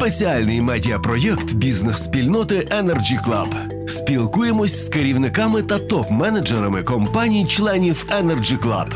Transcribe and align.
спеціальний 0.00 0.60
медіапроєкт 0.60 1.54
бізнес-спільноти 1.54 2.54
Energy 2.54 3.26
Club. 3.26 3.88
Спілкуємось 3.88 4.86
з 4.86 4.88
керівниками 4.88 5.62
та 5.62 5.78
топ-менеджерами 5.78 6.84
компаній-членів 6.84 8.06
Energy 8.22 8.62
Club. 8.62 8.92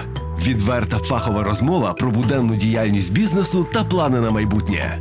Відверта 0.47 0.99
фахова 0.99 1.43
розмова 1.43 1.93
про 1.93 2.11
буденну 2.11 2.57
діяльність 2.57 3.13
бізнесу 3.13 3.67
та 3.73 3.85
плани 3.85 4.21
на 4.21 4.31
майбутнє. 4.31 5.01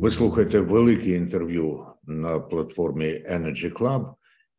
Ви 0.00 0.10
слухаєте 0.10 0.60
велике 0.60 1.10
інтерв'ю 1.10 1.80
на 2.06 2.38
платформі 2.38 3.24
Energy 3.30 3.72
Club. 3.72 4.06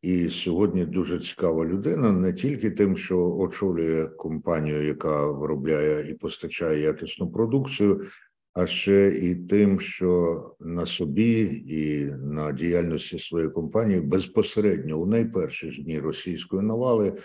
І 0.02 0.28
сьогодні 0.28 0.84
дуже 0.84 1.18
цікава 1.18 1.64
людина 1.64 2.12
не 2.12 2.32
тільки 2.32 2.70
тим, 2.70 2.96
що 2.96 3.36
очолює 3.38 4.06
компанію, 4.06 4.86
яка 4.86 5.26
виробляє 5.26 6.10
і 6.10 6.14
постачає 6.14 6.80
якісну 6.80 7.30
продукцію, 7.30 8.00
а 8.54 8.66
ще 8.66 9.08
і 9.08 9.34
тим, 9.34 9.80
що 9.80 10.56
на 10.60 10.86
собі 10.86 11.62
і 11.68 12.04
на 12.06 12.52
діяльності 12.52 13.18
своєї 13.18 13.50
компанії 13.50 14.00
безпосередньо 14.00 14.98
у 14.98 15.06
найперші 15.06 15.70
ж 15.70 15.82
дні 15.82 16.00
російської 16.00 16.62
навали 16.62 17.18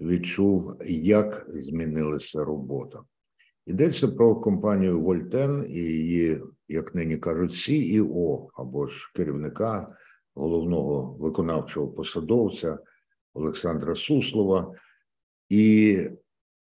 відчув, 0.00 0.76
як 0.86 1.46
змінилася 1.48 2.44
робота. 2.44 3.02
Йдеться 3.66 4.08
про 4.08 4.36
компанію 4.36 5.00
Вольтен 5.00 5.66
і 5.68 5.78
її, 5.78 6.40
як 6.68 6.94
нині 6.94 7.16
кажуть, 7.16 7.50
CEO 7.50 8.48
або 8.54 8.86
ж 8.86 9.12
керівника 9.14 9.96
головного 10.34 11.16
виконавчого 11.20 11.88
посадовця 11.88 12.78
Олександра 13.34 13.94
Суслова. 13.94 14.74
І 15.48 15.98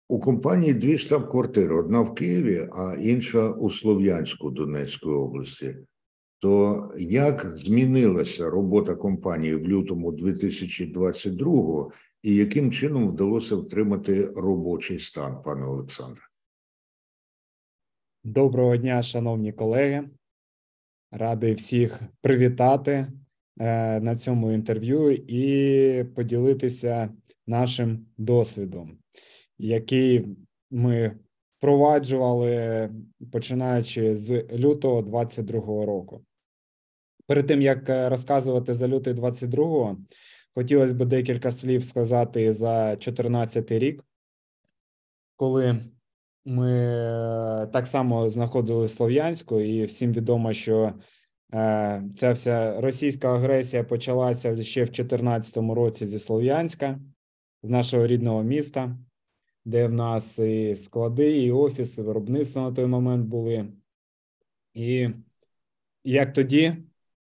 у 0.08 0.20
компанії 0.20 0.74
дві 0.74 0.98
штаб-квартири: 0.98 1.76
одна 1.76 2.02
в 2.02 2.16
Києві, 2.16 2.70
а 2.72 2.96
інша 3.02 3.50
у 3.50 3.70
Слов'янську 3.70 4.52
Донецької 4.52 5.16
області. 5.16 5.76
То 6.40 6.92
як 6.98 7.58
змінилася 7.58 8.50
робота 8.50 8.96
компанії 8.96 9.56
в 9.56 9.68
лютому 9.68 10.12
2022-го 10.12 11.92
і 12.22 12.36
яким 12.36 12.72
чином 12.72 13.08
вдалося 13.08 13.56
втримати 13.56 14.26
робочий 14.26 15.00
стан, 15.00 15.42
пане 15.44 15.66
Олександре? 15.66 16.22
Доброго 18.24 18.78
дня, 18.78 19.02
шановні 19.02 19.54
колеги. 19.54 20.10
Радий 21.12 21.54
всіх 21.54 22.02
привітати 22.22 23.08
е, 23.60 24.00
на 24.00 24.16
цьому 24.16 24.52
інтерв'ю 24.52 25.12
і 25.12 26.04
поділитися 26.04 27.10
нашим 27.48 28.06
досвідом, 28.18 28.98
який 29.58 30.26
ми 30.72 31.18
впроваджували 31.58 32.90
починаючи 33.32 34.16
з 34.18 34.44
лютого 34.54 35.02
2022 35.02 35.86
року. 35.86 36.26
Перед 37.28 37.48
тим 37.48 37.62
як 37.62 37.90
розказувати 37.90 38.74
за 38.74 38.88
лютий 38.88 39.14
2022, 39.14 39.98
хотілося 40.56 40.94
б 40.94 41.06
декілька 41.06 41.52
слів 41.52 41.84
сказати 41.84 42.54
за 42.54 42.86
2014 42.86 43.72
рік, 43.72 44.04
коли 45.36 45.80
ми 46.46 46.72
е, 46.72 47.68
так 47.74 47.88
само 47.88 48.30
знаходили 48.30 48.90
Слов'янську, 48.90 49.60
і 49.60 49.86
всім 49.86 50.14
відомо, 50.14 50.54
що 50.54 50.94
е, 51.54 52.04
ця 52.16 52.32
вся 52.32 52.82
російська 52.82 53.36
агресія 53.36 53.84
почалася 53.84 54.64
ще 54.64 54.84
в 54.84 54.86
2014 54.86 55.58
році 55.58 56.08
зі 56.08 56.20
Слов'янська, 56.20 57.00
з 57.64 57.70
нашого 57.70 58.08
рідного 58.08 58.44
міста, 58.44 58.98
де 59.66 59.88
в 59.88 59.94
нас 59.94 60.40
і 60.40 60.76
склади, 60.76 61.44
і 61.44 61.52
офіси, 61.52 62.02
виробництво 62.02 62.62
на 62.62 62.72
той 62.72 62.86
момент 62.86 63.28
були. 63.28 63.68
І 64.74 65.10
як 66.04 66.34
тоді 66.34 66.76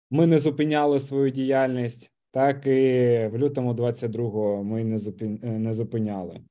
ми 0.10 0.28
не 0.28 0.40
зупиняли 0.40 1.00
свою 1.00 1.30
діяльність, 1.30 2.12
так 2.32 2.68
і 2.68 2.72
в 3.32 3.38
лютому 3.38 3.74
22-го 3.74 4.64
ми 4.64 4.84
не 5.42 5.74
зупиняли. 5.74 6.42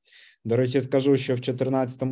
До 0.45 0.57
речі, 0.57 0.81
скажу, 0.81 1.17
що 1.17 1.35
в 1.35 1.41
2014 1.41 2.03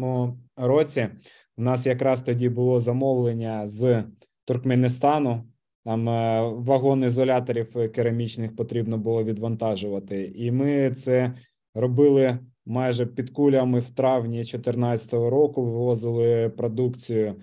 році 0.57 1.09
у 1.57 1.63
нас 1.63 1.87
якраз 1.87 2.23
тоді 2.23 2.49
було 2.49 2.81
замовлення 2.81 3.69
з 3.69 4.05
Туркменістану. 4.45 5.45
Там 5.85 6.09
е, 6.09 6.41
вагон 6.43 7.05
ізоляторів 7.05 7.93
керамічних 7.93 8.57
потрібно 8.57 8.99
було 8.99 9.25
відвантажувати, 9.25 10.33
і 10.35 10.51
ми 10.51 10.91
це 10.91 11.35
робили 11.75 12.39
майже 12.67 13.07
під 13.07 13.31
кулями 13.31 13.81
в 13.81 13.91
травні 13.91 14.37
2014 14.37 15.13
року. 15.13 15.65
Вивозили 15.65 16.49
продукцію 16.49 17.35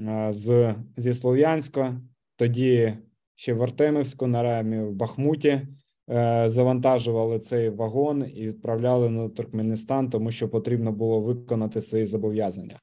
е, 0.00 0.28
з 0.32 0.74
зі 0.96 1.12
Слов'янська, 1.12 2.00
тоді 2.36 2.94
ще 3.34 3.54
в 3.54 3.62
Артемівську, 3.62 4.26
на 4.26 4.42
рамі 4.42 4.80
в 4.80 4.92
Бахмуті. 4.92 5.66
Е, 6.10 6.48
завантажували 6.48 7.38
цей 7.38 7.68
вагон 7.68 8.30
і 8.34 8.46
відправляли 8.46 9.10
на 9.10 9.28
Туркменістан, 9.28 10.10
тому 10.10 10.30
що 10.30 10.48
потрібно 10.48 10.92
було 10.92 11.20
виконати 11.20 11.82
свої 11.82 12.06
зобов'язання. 12.06 12.80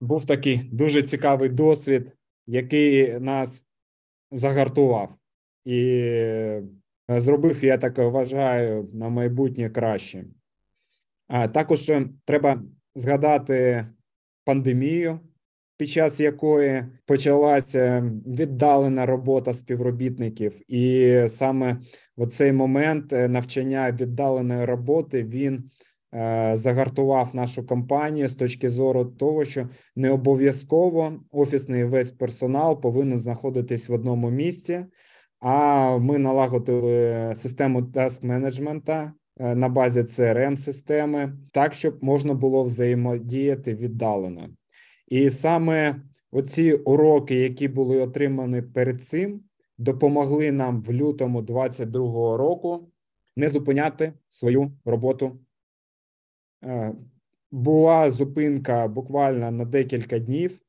Був 0.00 0.26
такий 0.26 0.58
дуже 0.72 1.02
цікавий 1.02 1.48
досвід, 1.48 2.12
який 2.46 3.20
нас 3.20 3.64
загартував 4.30 5.14
і 5.64 5.80
зробив, 7.08 7.64
я 7.64 7.78
так 7.78 7.98
вважаю, 7.98 8.88
на 8.92 9.08
майбутнє 9.08 9.70
краще. 9.70 10.24
Також 11.52 11.92
треба 12.24 12.62
згадати 12.94 13.86
пандемію 14.44 15.20
під 15.76 15.88
час 15.88 16.20
якої 16.20 16.84
почалася 17.06 18.12
віддалена 18.26 19.06
робота 19.06 19.52
співробітників, 19.52 20.72
і 20.72 21.14
саме 21.28 21.80
в 22.16 22.26
цей 22.26 22.52
момент 22.52 23.12
е, 23.12 23.28
навчання 23.28 23.92
віддаленої 23.92 24.64
роботи 24.64 25.24
він 25.24 25.70
е, 26.14 26.52
загартував 26.56 27.36
нашу 27.36 27.66
компанію 27.66 28.28
з 28.28 28.34
точки 28.34 28.70
зору 28.70 29.04
того, 29.04 29.44
що 29.44 29.68
не 29.96 30.10
обов'язково 30.10 31.20
офісний 31.30 31.84
весь 31.84 32.10
персонал 32.10 32.80
повинен 32.80 33.18
знаходитись 33.18 33.88
в 33.88 33.92
одному 33.92 34.30
місці. 34.30 34.86
А 35.46 35.98
ми 35.98 36.18
налагодили 36.18 37.34
систему 37.36 37.82
таск 37.82 38.22
менеджмента 38.24 39.12
е, 39.36 39.54
на 39.54 39.68
базі 39.68 40.00
crm 40.00 40.56
системи 40.56 41.38
так, 41.52 41.74
щоб 41.74 42.04
можна 42.04 42.34
було 42.34 42.64
взаємодіяти 42.64 43.74
віддалено. 43.74 44.48
І 45.08 45.30
саме 45.30 46.02
оці 46.30 46.72
уроки, 46.72 47.34
які 47.34 47.68
були 47.68 48.00
отримані 48.00 48.62
перед 48.62 49.02
цим, 49.02 49.40
допомогли 49.78 50.52
нам 50.52 50.82
в 50.82 50.92
лютому 50.92 51.42
22-го 51.42 52.36
року 52.36 52.88
не 53.36 53.48
зупиняти 53.48 54.12
свою 54.28 54.72
роботу. 54.84 55.38
Е, 56.64 56.94
була 57.50 58.10
зупинка 58.10 58.88
буквально 58.88 59.50
на 59.50 59.64
декілька 59.64 60.18
днів. 60.18 60.60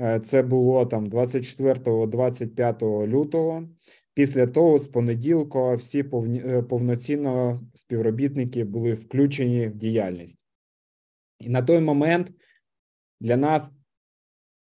Е, 0.00 0.20
це 0.20 0.42
було 0.42 0.86
там 0.86 1.08
24-25 1.08 3.06
лютого. 3.06 3.68
Після 4.16 4.46
того, 4.46 4.78
з 4.78 4.88
понеділка, 4.88 5.74
всі 5.74 6.00
е, 6.00 6.62
повноцінно 6.62 7.62
співробітники 7.74 8.64
були 8.64 8.92
включені 8.92 9.68
в 9.68 9.74
діяльність. 9.74 10.38
І 11.38 11.48
на 11.48 11.62
той 11.62 11.80
момент 11.80 12.32
для 13.20 13.36
нас 13.36 13.72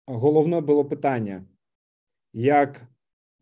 головне 0.06 0.60
було 0.60 0.84
питання, 0.84 1.44
як 2.32 2.87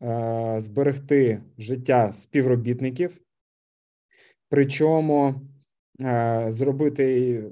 е, 0.03 0.57
зберегти 0.61 1.43
життя 1.59 2.13
співробітників, 2.13 3.21
причому 4.49 5.41
зробити 6.49 7.43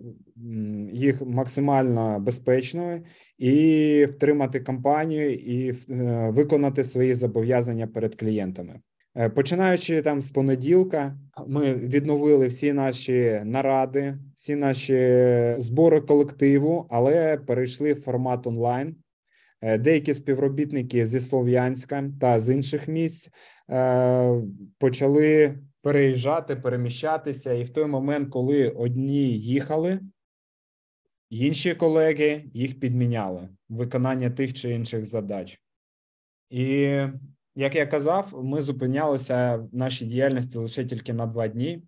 їх 0.92 1.22
максимально 1.26 2.20
безпечною 2.20 3.02
і 3.38 4.04
втримати 4.04 4.60
компанію 4.60 5.34
і 5.34 5.70
е, 5.70 5.74
виконати 6.30 6.84
свої 6.84 7.14
зобов'язання 7.14 7.86
перед 7.86 8.14
клієнтами. 8.14 8.80
Е, 9.16 9.28
починаючи 9.28 10.02
там 10.02 10.22
з 10.22 10.30
понеділка, 10.30 11.18
ми 11.46 11.74
відновили 11.74 12.46
всі 12.46 12.72
наші 12.72 13.40
наради, 13.44 14.18
всі 14.36 14.56
наші 14.56 15.54
збори 15.58 16.00
колективу, 16.00 16.86
але 16.90 17.36
перейшли 17.36 17.92
в 17.92 18.00
формат 18.00 18.46
онлайн. 18.46 18.96
Е, 19.60 19.78
деякі 19.78 20.14
співробітники 20.14 21.06
зі 21.06 21.20
Слов'янська 21.20 22.04
та 22.20 22.38
з 22.38 22.54
інших 22.54 22.88
місць 22.88 23.30
е, 23.70 24.42
почали 24.78 25.58
переїжджати, 25.84 26.56
переміщатися, 26.56 27.52
і 27.52 27.64
в 27.64 27.70
той 27.70 27.86
момент, 27.86 28.30
коли 28.30 28.68
одні 28.68 29.38
їхали, 29.38 30.00
інші 31.30 31.74
колеги 31.74 32.44
їх 32.54 32.80
підміняли 32.80 33.48
виконання 33.68 34.30
тих 34.30 34.52
чи 34.52 34.70
інших 34.70 35.06
задач. 35.06 35.60
І 36.50 36.66
як 37.54 37.74
я 37.74 37.86
казав, 37.86 38.44
ми 38.44 38.62
зупинялися 38.62 39.56
в 39.56 39.74
нашій 39.74 40.06
діяльності 40.06 40.58
лише 40.58 40.84
тільки 40.84 41.12
на 41.12 41.26
два 41.26 41.48
дні, 41.48 41.82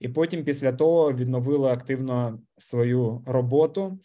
і 0.00 0.08
потім 0.08 0.44
після 0.44 0.72
того 0.72 1.12
відновили 1.12 1.70
активно 1.70 2.40
свою 2.58 3.22
роботу. 3.26 3.98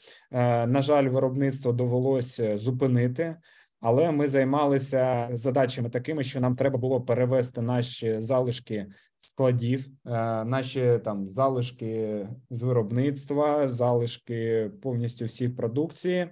На 0.67 0.81
жаль, 0.81 1.07
виробництво 1.07 1.71
довелося 1.71 2.57
зупинити. 2.57 3.35
Але 3.85 4.11
ми 4.11 4.27
займалися 4.27 5.29
задачами 5.33 5.89
такими, 5.89 6.23
що 6.23 6.39
нам 6.39 6.55
треба 6.55 6.77
було 6.77 7.01
перевести 7.01 7.61
наші 7.61 8.21
залишки 8.21 8.87
складів, 9.17 9.87
е, 10.05 10.09
наші 10.45 10.99
там 11.05 11.29
залишки 11.29 12.27
з 12.49 12.63
виробництва, 12.63 13.67
залишки 13.67 14.71
повністю 14.81 15.25
всіх 15.25 15.55
продукції 15.55 16.17
е, 16.19 16.31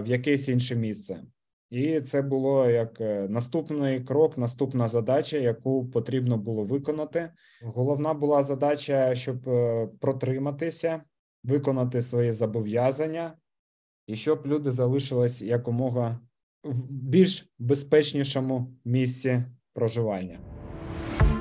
в 0.00 0.04
якесь 0.06 0.48
інше 0.48 0.76
місце. 0.76 1.22
І 1.70 2.00
це 2.00 2.22
було 2.22 2.70
як 2.70 3.00
е, 3.00 3.26
наступний 3.28 4.00
крок, 4.00 4.38
наступна 4.38 4.88
задача, 4.88 5.36
яку 5.36 5.86
потрібно 5.86 6.36
було 6.38 6.64
виконати. 6.64 7.32
Головна 7.62 8.14
була 8.14 8.42
задача, 8.42 9.14
щоб 9.14 9.36
протриматися, 10.00 11.02
виконати 11.44 12.02
свої 12.02 12.32
зобов'язання, 12.32 13.36
і 14.06 14.16
щоб 14.16 14.46
люди 14.46 14.72
залишились 14.72 15.42
якомога 15.42 16.20
в 16.64 16.90
більш 16.90 17.52
безпечнішому 17.58 18.74
місці 18.84 19.44
проживання. 19.74 20.38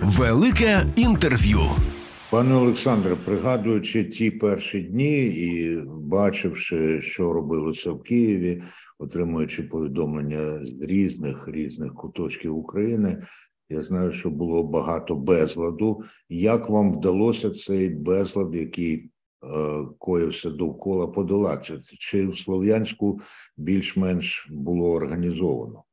Велике 0.01 0.85
інтерв'ю. 0.95 1.59
Пане 2.31 2.55
Олександре, 2.55 3.15
пригадуючи 3.25 4.05
ті 4.05 4.31
перші 4.31 4.81
дні 4.81 5.25
і 5.25 5.77
бачивши, 5.87 7.01
що 7.01 7.33
робилося 7.33 7.91
в 7.91 8.03
Києві, 8.03 8.63
отримуючи 8.99 9.63
повідомлення 9.63 10.65
з 10.65 10.81
різних 10.81 11.47
різних 11.47 11.93
куточків 11.93 12.57
України, 12.57 13.23
я 13.69 13.83
знаю, 13.83 14.11
що 14.11 14.29
було 14.29 14.63
багато 14.63 15.15
безладу. 15.15 16.01
Як 16.29 16.69
вам 16.69 16.93
вдалося 16.93 17.49
цей 17.49 17.89
безлад, 17.89 18.55
який 18.55 19.11
коївся 19.99 20.49
довкола 20.49 21.07
подолати, 21.07 21.79
чи 21.99 22.27
в 22.27 22.37
Слов'янську 22.37 23.19
більш-менш 23.57 24.47
було 24.51 24.91
організовано? 24.91 25.83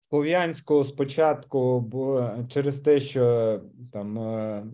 Слов'янську 0.00 0.84
спочатку, 0.84 1.90
через 2.48 2.80
те, 2.80 3.00
що 3.00 3.60
там 3.92 4.18
е, 4.18 4.66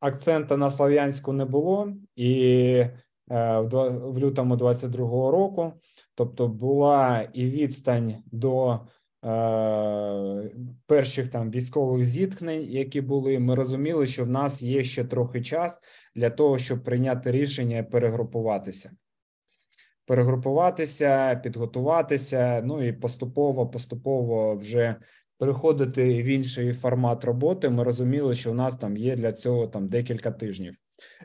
акцента 0.00 0.56
на 0.56 0.70
Слов'янську 0.70 1.32
не 1.32 1.44
було, 1.44 1.92
і 2.16 2.32
е, 3.30 3.60
в 3.60 4.18
лютому 4.18 4.56
22-го 4.56 5.30
року, 5.30 5.72
тобто 6.14 6.48
була 6.48 7.28
і 7.32 7.44
відстань 7.44 8.14
до 8.26 8.80
перших 10.86 11.28
там 11.28 11.50
військових 11.50 12.04
зіткнень, 12.04 12.62
які 12.62 13.00
були, 13.00 13.38
ми 13.38 13.54
розуміли, 13.54 14.06
що 14.06 14.24
в 14.24 14.28
нас 14.28 14.62
є 14.62 14.84
ще 14.84 15.04
трохи 15.04 15.42
час 15.42 15.80
для 16.14 16.30
того, 16.30 16.58
щоб 16.58 16.84
прийняти 16.84 17.32
рішення 17.32 17.82
перегрупуватися. 17.82 18.90
Перегрупуватися, 20.06 21.34
підготуватися, 21.34 22.62
ну 22.64 22.82
і 22.82 22.92
поступово, 22.92 23.68
поступово 23.68 24.56
вже 24.56 24.96
переходити 25.38 26.22
в 26.22 26.26
інший 26.26 26.72
формат 26.72 27.24
роботи. 27.24 27.70
Ми 27.70 27.84
розуміли, 27.84 28.34
що 28.34 28.52
в 28.52 28.54
нас 28.54 28.76
там 28.76 28.96
є 28.96 29.16
для 29.16 29.32
цього 29.32 29.66
там 29.66 29.88
декілька 29.88 30.30
тижнів. 30.30 30.74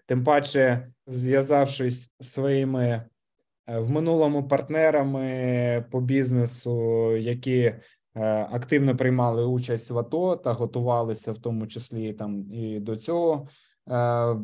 Тим 0.05 0.23
паче, 0.23 0.87
зв'язавшись 1.07 2.15
своїми 2.21 2.85
Е, 2.85 3.12
в 3.67 3.89
минулому 3.89 4.47
партнерами 4.47 5.85
по 5.91 6.01
бізнесу, 6.01 7.11
які 7.17 7.59
е, 7.59 7.77
активно 8.51 8.97
приймали 8.97 9.45
участь 9.45 9.91
в 9.91 9.97
АТО 9.97 10.35
та 10.35 10.53
готувалися, 10.53 11.31
в 11.31 11.37
тому 11.37 11.67
числі 11.67 12.13
там 12.13 12.51
і 12.51 12.79
до 12.79 12.95
цього 12.95 13.47
е, 13.89 14.35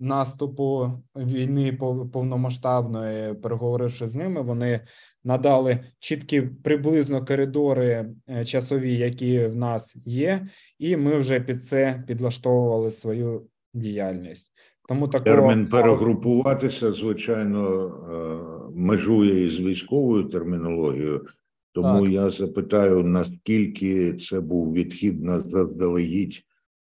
наступу 0.00 0.90
війни 1.16 1.72
повномасштабної, 2.12 3.34
переговоривши 3.34 4.08
з 4.08 4.14
ними, 4.14 4.42
вони 4.42 4.80
надали 5.24 5.78
чіткі 5.98 6.40
приблизно 6.42 7.24
коридори 7.24 8.10
часові, 8.44 8.96
які 8.96 9.46
в 9.46 9.56
нас 9.56 9.96
є, 10.04 10.46
і 10.78 10.96
ми 10.96 11.16
вже 11.16 11.40
під 11.40 11.66
це 11.66 12.04
підлаштовували 12.06 12.90
свою 12.90 13.46
діяльність. 13.74 14.52
Тому 14.88 15.08
такого... 15.08 15.36
термін 15.36 15.66
перегрупуватися, 15.66 16.92
звичайно, 16.92 17.86
е, 18.12 18.59
межує 18.74 19.46
із 19.46 19.60
військовою 19.60 20.24
термінологією. 20.24 21.26
Тому 21.72 22.04
так. 22.04 22.12
я 22.12 22.30
запитаю, 22.30 23.04
наскільки 23.04 24.14
це 24.14 24.40
був 24.40 24.72
відхід 24.74 25.24
на 25.24 25.40
заздалегідь 25.40 26.42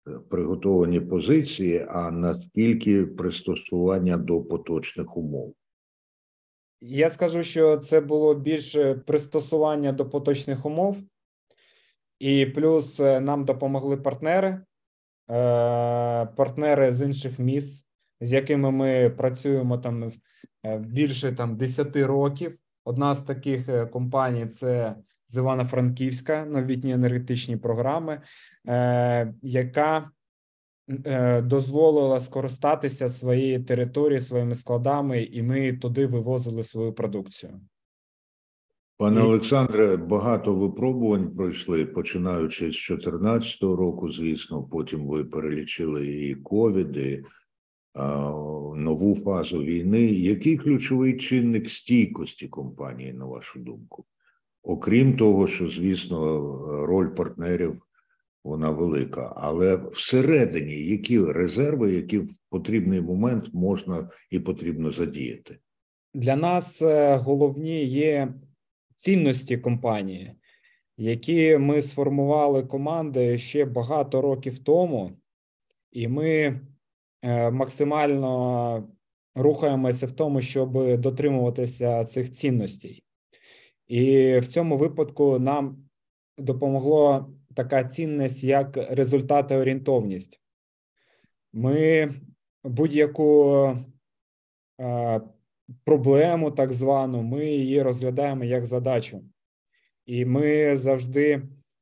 е, 0.08 0.12
приготовані 0.30 1.00
позиції, 1.00 1.86
а 1.90 2.12
наскільки 2.12 3.06
пристосування 3.06 4.18
до 4.18 4.42
поточних 4.42 5.18
умов? 5.18 5.56
Я 6.82 7.10
скажу, 7.10 7.44
що 7.44 7.78
це 7.78 8.02
було 8.02 8.36
більше 8.36 8.96
пристосування 8.96 9.92
до 9.92 10.10
поточних 10.10 10.66
умов, 10.66 10.98
і 12.20 12.46
плюс 12.46 13.00
е, 13.00 13.20
нам 13.20 13.46
допомогли 13.46 13.98
партнери. 13.98 14.62
Е, 15.32 16.26
партнери 16.26 16.94
з 16.94 17.02
інших 17.02 17.40
міст, 17.40 17.86
з 18.22 18.34
якими 18.34 18.72
ми 18.72 19.10
працюємо 19.10 19.78
там 19.78 20.12
більше 20.80 21.32
там 21.32 21.58
10 21.58 21.96
років. 21.96 22.58
Одна 22.86 23.16
з 23.16 23.24
таких 23.24 23.70
е, 23.70 23.86
компаній 23.86 24.46
це 24.46 24.96
з 25.28 25.38
Івано-Франківська 25.38 26.46
новітні 26.46 26.92
енергетичні 26.92 27.58
програми, 27.58 28.22
яка 29.42 30.12
дозволила 31.44 32.20
скористатися 32.20 33.10
своєю 33.10 33.64
територією, 33.64 34.20
своїми 34.20 34.56
складами, 34.56 35.24
і 35.24 35.44
ми 35.44 35.74
туди 35.74 36.06
вивозили 36.06 36.64
свою 36.64 36.94
продукцію. 36.94 37.62
Пане 39.02 39.22
Олександре, 39.22 39.98
багато 39.98 40.54
випробувань 40.54 41.36
пройшли, 41.36 41.86
починаючи 41.86 42.72
з 42.72 42.88
2014 42.88 43.62
року, 43.62 44.12
звісно. 44.12 44.64
Потім 44.64 45.08
ви 45.08 45.24
перелічили 45.24 46.08
і 46.08 46.36
ковід, 46.36 46.98
і 46.98 47.24
нову 48.76 49.16
фазу 49.16 49.64
війни. 49.64 50.06
Який 50.06 50.58
ключовий 50.58 51.18
чинник 51.18 51.70
стійкості 51.70 52.48
компанії, 52.48 53.14
на 53.14 53.26
вашу 53.26 53.60
думку? 53.60 54.06
Окрім 54.64 55.18
того, 55.18 55.48
що 55.48 55.70
звісно, 55.70 56.18
роль 56.86 57.08
партнерів 57.08 57.82
вона 58.44 58.70
велика, 58.70 59.34
але 59.36 59.76
всередині 59.76 60.74
які 60.74 61.20
резерви, 61.20 61.94
які 61.94 62.20
в 62.20 62.30
потрібний 62.50 63.02
момент 63.02 63.50
можна 63.54 64.10
і 64.30 64.40
потрібно 64.40 64.92
задіяти? 64.92 65.58
Для 66.14 66.36
нас 66.36 66.82
е, 66.82 67.16
головні 67.16 67.86
є 67.86 68.34
цінності 68.96 69.58
компанії, 69.58 70.34
які 70.98 71.58
ми 71.58 71.82
сформували 71.82 72.64
команди 72.64 73.38
ще 73.38 73.66
багато 73.66 74.22
років 74.22 74.60
тому, 74.60 75.12
і 75.92 76.08
ми 76.08 76.62
максимально 77.52 78.88
рухаємося 79.36 80.08
в 80.08 80.12
тому, 80.12 80.42
щоб 80.42 80.98
дотримуватися 80.98 82.06
цих 82.06 82.32
цінностей. 82.32 83.04
І 83.88 84.38
в 84.40 84.48
цьому 84.48 84.78
випадку 84.78 85.40
нам 85.40 85.90
допомогло 86.38 87.34
така 87.56 87.84
цінність, 87.84 88.44
як 88.44 88.78
результатоорієнтовність. 88.78 90.42
Ми 91.54 92.14
будь-яку 92.64 93.56
е, 94.82 95.22
проблему, 95.84 96.52
так 96.52 96.74
звану, 96.74 97.24
ми 97.24 97.46
її 97.46 97.82
розглядаємо 97.82 98.44
як 98.44 98.66
задачу, 98.66 99.24
і 100.06 100.26
ми 100.26 100.78
завжди 100.78 101.42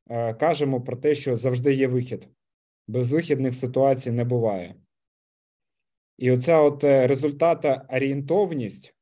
е, 0.10 0.34
кажемо 0.34 0.82
про 0.82 0.98
те, 0.98 1.16
що 1.16 1.36
завжди 1.36 1.74
є 1.74 1.88
вихід. 1.88 2.28
Безвихідних 2.88 3.56
ситуацій 3.56 4.12
не 4.12 4.24
буває. 4.24 4.76
І 6.20 6.32
оця 6.32 6.60
от 6.62 6.84
е, 6.84 7.08
результата 7.08 7.86
орієнтовність 7.90 8.94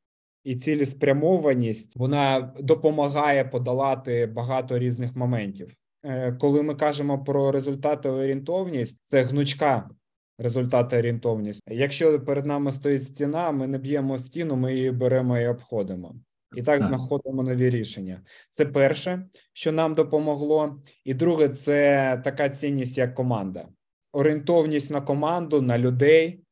і 0.43 0.55
цілеспрямованість 0.55 1.97
вона 1.97 2.53
допомагає 2.59 3.45
подолати 3.45 4.25
багато 4.25 4.79
різних 4.79 5.15
моментів. 5.15 5.73
Е, 6.03 6.31
коли 6.31 6.63
ми 6.63 6.75
кажемо 6.75 7.23
про 7.23 7.51
результати 7.51 8.09
орієнтовність, 8.09 8.97
це 9.03 9.23
гнучка 9.23 9.89
результати 10.39 10.97
орієнтовність. 10.97 11.61
Якщо 11.67 12.19
перед 12.25 12.45
нами 12.45 12.71
стоїть 12.71 13.03
стіна, 13.03 13.51
ми 13.51 13.67
не 13.67 13.77
б'ємо 13.77 14.17
стіну, 14.17 14.55
ми 14.55 14.75
її 14.75 14.91
беремо 14.91 15.37
і 15.37 15.47
обходимо. 15.47 16.15
І 16.55 16.61
так 16.61 16.87
знаходимо 16.87 17.43
нові 17.43 17.69
рішення. 17.69 18.21
Це 18.49 18.65
перше, 18.65 19.25
що 19.53 19.71
нам 19.71 19.93
допомогло, 19.93 20.81
і 21.05 21.13
друге, 21.13 21.49
це 21.49 22.21
така 22.23 22.49
цінність, 22.49 22.97
як 22.97 23.15
команда, 23.15 23.67
орієнтовність 24.11 24.91
на 24.91 25.01
команду, 25.01 25.61
на 25.61 25.77
людей, 25.77 26.43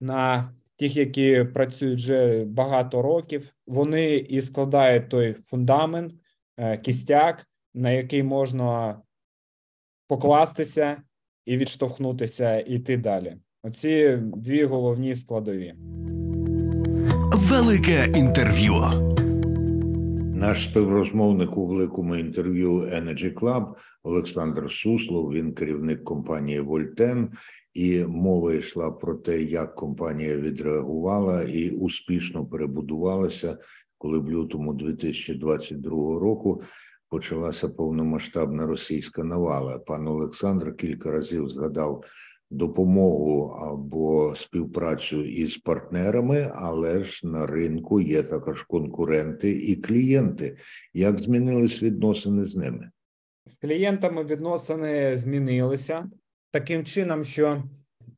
на 0.00 0.52
тих, 0.76 0.96
які 0.96 1.44
працюють 1.54 1.98
вже 1.98 2.44
багато 2.44 3.02
років. 3.02 3.52
Вони 3.66 4.16
і 4.16 4.42
складають 4.42 5.08
той 5.08 5.32
фундамент, 5.32 6.14
е, 6.56 6.78
кістяк, 6.78 7.46
на 7.74 7.90
який 7.90 8.22
можна 8.22 9.00
покластися 10.08 11.02
і 11.46 11.56
відштовхнутися 11.56 12.60
і 12.60 12.74
йти 12.74 12.96
далі. 12.96 13.36
Оці 13.62 14.18
дві 14.22 14.64
головні 14.64 15.14
складові. 15.14 15.74
Велике 17.32 18.12
інтерв'ю. 18.16 19.15
Наш 20.36 20.64
співрозмовник 20.64 21.56
у 21.56 21.66
великому 21.66 22.16
інтерв'ю 22.16 22.80
Energy 22.80 23.34
Club 23.34 23.74
Олександр 24.02 24.70
Суслов. 24.70 25.32
Він 25.32 25.54
керівник 25.54 26.04
компанії 26.04 26.60
Вольтен, 26.60 27.30
і 27.74 28.04
мова 28.04 28.54
йшла 28.54 28.90
про 28.90 29.14
те, 29.14 29.42
як 29.42 29.74
компанія 29.74 30.36
відреагувала 30.36 31.42
і 31.42 31.70
успішно 31.70 32.46
перебудувалася, 32.46 33.58
коли 33.98 34.18
в 34.18 34.30
лютому 34.30 34.74
2022 34.74 35.90
року 36.18 36.62
почалася 37.08 37.68
повномасштабна 37.68 38.66
російська 38.66 39.24
навала. 39.24 39.78
Пан 39.78 40.08
Олександр 40.08 40.76
кілька 40.76 41.10
разів 41.10 41.48
згадав 41.48 42.04
допомогу 42.50 43.48
або 43.48 44.34
співпрацю 44.36 45.24
із 45.24 45.56
партнерами, 45.56 46.52
але 46.54 47.04
ж 47.04 47.26
на 47.26 47.46
ринку 47.46 48.00
є 48.00 48.22
також 48.22 48.62
конкуренти 48.62 49.50
і 49.50 49.76
клієнти. 49.76 50.56
Як 50.94 51.18
змінились 51.18 51.82
відносини 51.82 52.46
з 52.46 52.56
ними? 52.56 52.90
З 53.44 53.56
клієнтами 53.58 54.24
відносини 54.24 55.16
змінилися 55.16 56.10
таким 56.50 56.84
чином, 56.84 57.24
що 57.24 57.62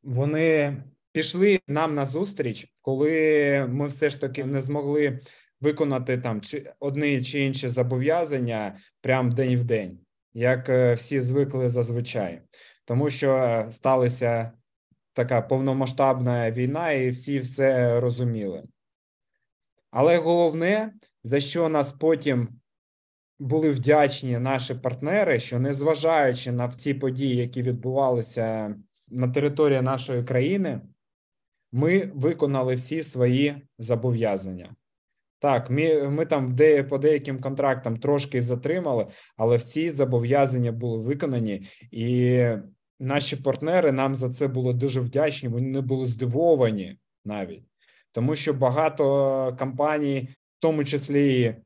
вони 0.02 0.76
пішли 1.12 1.60
нам 1.68 1.94
на 1.94 2.04
зустріч, 2.04 2.66
коли 2.82 3.66
ми 3.68 3.86
все 3.86 4.10
ж 4.10 4.20
таки 4.20 4.44
не 4.44 4.60
змогли 4.60 5.20
виконати 5.60 6.18
там 6.18 6.40
чи 6.40 6.72
одні 6.80 7.22
чи 7.22 7.40
інші 7.40 7.68
зобов'язання 7.68 8.78
прям 9.00 9.30
день 9.32 9.56
в 9.56 9.64
день, 9.64 9.98
як 10.34 10.68
е, 10.68 10.94
всі 10.94 11.20
звикли 11.20 11.68
зазвичай 11.68 12.40
тому 12.88 13.10
що 13.10 13.36
е, 13.36 13.68
сталася 13.72 14.52
така 15.12 15.42
повномасштабна 15.42 16.50
війна, 16.50 16.90
і 16.92 17.10
всі 17.10 17.38
все 17.38 18.00
розуміли. 18.00 18.62
Але 19.90 20.16
головне, 20.16 20.92
за 21.24 21.40
що 21.40 21.68
нас 21.68 21.92
потім 21.92 22.48
були 23.38 23.70
вдячні 23.70 24.38
наші 24.38 24.74
партнери, 24.74 25.40
що 25.40 25.58
незважаючи 25.58 26.52
на 26.52 26.66
всі 26.66 26.94
події, 26.94 27.36
які 27.36 27.62
відбувалися 27.62 28.74
на 29.08 29.28
території 29.28 29.82
нашої 29.82 30.24
країни, 30.24 30.80
ми 31.72 32.10
виконали 32.14 32.74
всі 32.74 33.02
свої 33.02 33.62
зобов'язання. 33.78 34.76
Так, 35.40 35.70
ми 35.70 36.08
ми 36.08 36.26
там 36.26 36.56
по 36.88 36.98
деяким 36.98 37.40
контрактам 37.40 37.96
трошки 37.96 38.42
затримали, 38.42 39.06
але 39.36 39.56
всі 39.56 39.90
зобов'язання 39.90 40.72
були 40.72 40.98
виконані, 40.98 41.68
і 41.90 42.44
наші 43.00 43.36
партнери 43.36 43.92
нам 43.92 44.14
за 44.14 44.30
це 44.30 44.48
були 44.48 44.74
дуже 44.74 45.00
вдячні. 45.00 45.48
Вони 45.48 45.66
не 45.68 45.80
були 45.80 46.06
здивовані 46.06 46.98
навіть, 47.24 47.64
тому 48.12 48.36
що 48.36 48.54
багато 48.54 49.56
компаній, 49.58 50.20
в 50.30 50.60
тому 50.60 50.84
числі 50.84 51.56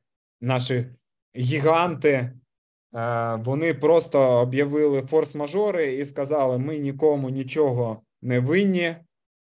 наші 0.40 0.86
гіганти, 1.36 2.10
е, 2.94 3.34
вони 3.36 3.74
просто 3.74 4.20
об'явили 4.20 5.00
форс-мажори 5.00 5.86
і 5.86 6.06
сказали: 6.06 6.58
ми 6.58 6.78
нікому 6.78 7.30
нічого 7.30 8.02
не 8.22 8.40
винні. 8.40 8.96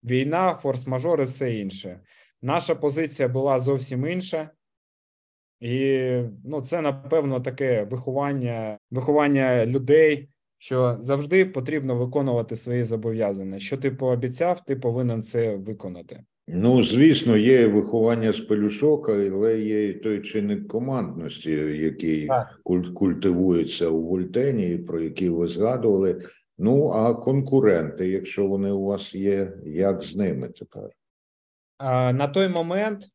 Війна, 0.03 0.59
форс-мажори, 0.63 1.25
все 1.25 1.55
інше. 1.55 1.99
Наша 2.41 2.75
позиція 2.75 3.27
була 3.27 3.59
зовсім 3.59 4.07
інша. 4.07 4.49
І 5.59 6.09
ну, 6.43 6.61
це 6.61 6.81
напевно 6.81 7.39
таке 7.39 7.83
виховання, 7.83 8.77
виховання 8.91 9.65
людей 9.65 10.29
що 10.65 10.97
завжди 11.01 11.45
потрібно 11.45 11.95
виконувати 11.95 12.55
свої 12.55 12.83
зобов'язання. 12.83 13.59
Що 13.59 13.77
ти 13.77 13.91
пообіцяв, 13.91 14.65
ти 14.65 14.75
повинен 14.75 15.23
це 15.23 15.55
виконати. 15.55 16.23
Ну, 16.47 16.83
звісно, 16.83 17.37
є 17.37 17.67
виховання 17.67 18.33
з 18.33 18.39
пелюшок, 18.39 19.09
але 19.09 19.59
є 19.59 19.87
і 19.89 19.93
той 19.93 20.21
чинник 20.21 20.67
командності, 20.67 21.51
який 21.51 22.27
так. 22.27 22.59
культивується 22.93 23.87
у 23.87 24.01
Вольтені, 24.01 24.77
про 24.77 25.01
який 25.01 25.29
ви 25.29 25.47
згадували. 25.47 26.19
Ну 26.57 26.89
а 26.89 27.13
конкуренти, 27.13 28.09
якщо 28.09 28.47
вони 28.47 28.71
у 28.71 28.85
вас 28.85 29.15
є, 29.15 29.53
як 29.65 30.03
з 30.03 30.15
ними 30.15 30.47
тепер? 30.47 30.89
А, 31.77 32.13
На 32.13 32.27
той 32.27 32.47
момент 32.47 33.07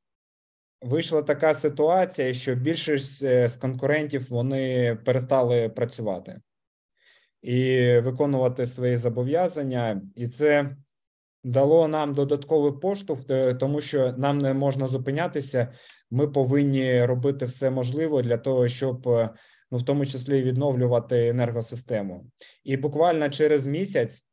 вийшла 0.82 1.22
така 1.22 1.54
ситуація, 1.54 2.34
що 2.34 2.54
більшість 2.54 3.22
е, 3.22 3.48
з 3.48 3.56
конкурентів 3.56 4.26
вони 4.30 4.98
перестали 5.04 5.68
працювати 5.68 6.40
і 7.42 7.98
виконувати 7.98 8.66
свої 8.66 8.96
зобов'язання, 8.96 10.02
і 10.14 10.28
це 10.28 10.76
дало 11.44 11.88
нам 11.88 12.14
додатковий 12.14 12.72
поштовх, 12.72 13.20
е, 13.30 13.54
тому 13.54 13.80
що 13.80 14.12
нам 14.12 14.38
не 14.38 14.54
можна 14.54 14.88
зупинятися. 14.88 15.72
Ми 16.10 16.28
повинні 16.28 17.04
робити 17.04 17.44
все 17.44 17.70
можливе 17.70 18.22
для 18.22 18.38
того, 18.38 18.68
щоб 18.68 19.08
е, 19.08 19.30
ну 19.70 19.78
в 19.78 19.84
тому 19.84 20.06
числі 20.06 20.42
відновлювати 20.42 21.28
енергосистему. 21.28 22.26
І 22.64 22.76
буквально 22.76 23.30
через 23.30 23.66
місяць 23.66 24.26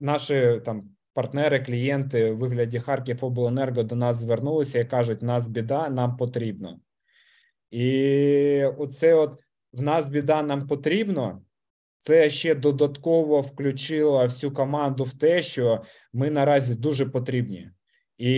наші 0.00 0.60
там. 0.64 0.90
Партнери, 1.14 1.60
клієнти 1.60 2.30
в 2.30 2.38
вигляді 2.38 2.78
Харків 2.78 3.24
Обленерго 3.24 3.82
до 3.82 3.96
нас 3.96 4.16
звернулися 4.16 4.78
і 4.78 4.84
кажуть: 4.84 5.22
нас 5.22 5.48
біда, 5.48 5.88
нам 5.88 6.16
потрібно. 6.16 6.80
І 7.70 8.64
оце 8.64 9.14
от 9.14 9.42
в 9.72 9.82
нас 9.82 10.08
біда, 10.08 10.42
нам 10.42 10.66
потрібно. 10.66 11.42
Це 11.98 12.30
ще 12.30 12.54
додатково 12.54 13.40
включило 13.40 14.24
всю 14.24 14.52
команду 14.54 15.04
в 15.04 15.18
те, 15.18 15.42
що 15.42 15.82
ми 16.12 16.30
наразі 16.30 16.74
дуже 16.74 17.06
потрібні, 17.06 17.70
і 18.18 18.32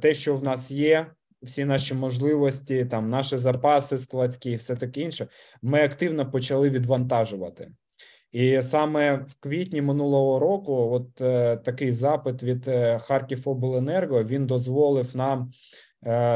те, 0.00 0.14
що 0.14 0.36
в 0.36 0.44
нас 0.44 0.70
є, 0.70 1.06
всі 1.42 1.64
наші 1.64 1.94
можливості, 1.94 2.84
там 2.84 3.10
наші 3.10 3.36
запаси 3.36 3.98
складські, 3.98 4.56
все 4.56 4.76
таке 4.76 5.00
інше, 5.00 5.28
ми 5.62 5.84
активно 5.84 6.30
почали 6.30 6.70
відвантажувати. 6.70 7.70
І 8.32 8.62
саме 8.62 9.14
в 9.14 9.34
квітні 9.40 9.82
минулого 9.82 10.38
року, 10.38 10.88
от 10.92 11.20
е, 11.20 11.56
такий 11.56 11.92
запит 11.92 12.42
від 12.42 12.68
е, 12.68 12.98
Харківобленерго 12.98 14.24
він 14.24 14.46
дозволив 14.46 15.16
нам 15.16 15.50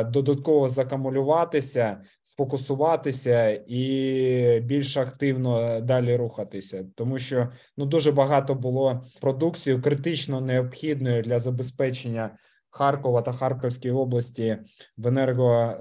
додатково 0.07 0.69
закамулюватися, 0.69 2.01
сфокусуватися 2.23 3.65
і 3.67 4.61
більш 4.61 4.97
активно 4.97 5.81
далі 5.81 6.17
рухатися, 6.17 6.85
тому 6.95 7.19
що 7.19 7.49
ну 7.77 7.87
дуже 7.87 8.13
багато 8.13 8.55
було 8.55 9.05
продукції 9.21 9.81
критично 9.81 10.41
необхідної 10.41 11.23
для 11.23 11.39
забезпечення 11.39 12.31
Харкова 12.71 13.23
та 13.23 13.33
Харківської 13.33 13.95
області 13.95 14.59
в 14.97 15.07
енерго 15.07 15.75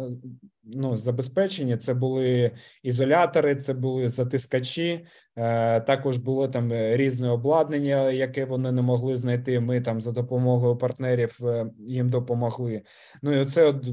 ну, 0.64 0.98
забезпечені. 0.98 1.78
Це 1.78 1.94
були 1.94 2.52
ізолятори, 2.84 3.56
це 3.56 3.74
були 3.74 4.10
затискачі. 4.10 5.06
Е, 5.36 5.82
також 5.82 6.18
було 6.18 6.48
там 6.48 6.74
різне 6.74 7.30
обладнання, 7.30 8.12
яке 8.12 8.46
вони 8.46 8.72
не 8.72 8.82
могли 8.82 9.18
знайти. 9.18 9.60
Ми 9.60 9.82
там 9.82 10.02
за 10.02 10.12
допомогою 10.12 10.76
партнерів 10.76 11.38
е, 11.44 11.72
їм 11.80 12.10
допомогли. 12.10 12.82
Ну 13.22 13.42
і 13.42 13.46
це 13.46 13.66
от 13.66 13.86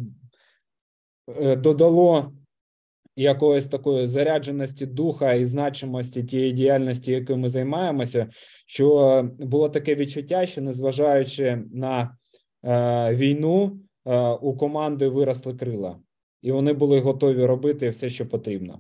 е, 1.41 1.57
додало. 1.57 2.33
Якоїсь 3.19 3.65
такої 3.65 4.07
зарядженості 4.07 4.87
духа 4.87 5.33
і 5.33 5.47
значимості 5.47 6.25
тієї 6.25 6.53
діяльності, 6.53 7.13
якою 7.13 7.39
ми 7.39 7.49
займаємося, 7.49 8.29
що 8.67 9.23
було 9.39 9.69
таке 9.69 9.95
відчуття, 9.95 10.47
що 10.47 10.61
незважаючи 10.61 11.63
на 11.73 12.03
е, 12.03 12.09
війну, 13.15 13.73
е, 14.07 14.31
у 14.31 14.57
команди 14.57 15.09
виросли 15.09 15.55
крила 15.55 15.97
і 16.47 16.53
вони 16.53 16.73
були 16.73 17.01
готові 17.01 17.45
робити 17.45 17.89
все, 17.89 18.11
що 18.11 18.29
потрібно. 18.29 18.79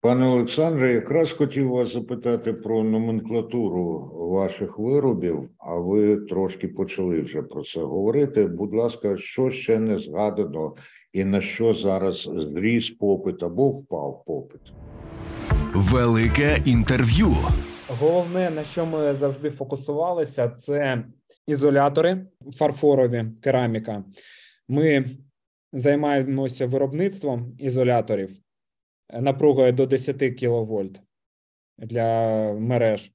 Пане 0.00 0.26
Олександре, 0.26 0.92
якраз 0.92 1.32
хотів 1.32 1.68
вас 1.68 1.92
запитати 1.92 2.52
про 2.52 2.84
номенклатуру 2.84 4.10
ваших 4.14 4.78
виробів, 4.78 5.48
а 5.58 5.74
ви 5.74 6.16
трошки 6.16 6.68
почали 6.68 7.20
вже 7.20 7.42
про 7.42 7.62
це 7.62 7.80
говорити. 7.80 8.46
Будь 8.46 8.74
ласка, 8.74 9.16
що 9.18 9.50
ще 9.50 9.78
не 9.78 9.98
згадано, 9.98 10.74
і 11.12 11.24
на 11.24 11.40
що 11.40 11.74
зараз 11.74 12.30
зріс 12.34 12.90
попит 12.90 13.42
або 13.42 13.70
впав 13.70 14.24
попит? 14.26 14.60
Велике 15.74 16.62
інтерв'ю. 16.66 17.28
Головне, 18.00 18.50
на 18.50 18.64
що 18.64 18.86
ми 18.86 19.14
завжди 19.14 19.50
фокусувалися, 19.50 20.48
це 20.48 21.04
ізолятори 21.46 22.26
фарфорові 22.52 23.24
кераміка. 23.40 24.04
Ми 24.68 25.04
займаємося 25.72 26.66
виробництвом 26.66 27.56
ізоляторів 27.58 28.36
напругою 29.12 29.72
до 29.72 29.86
10 29.86 30.16
кВт 30.40 31.00
для 31.78 32.52
мереж. 32.52 33.12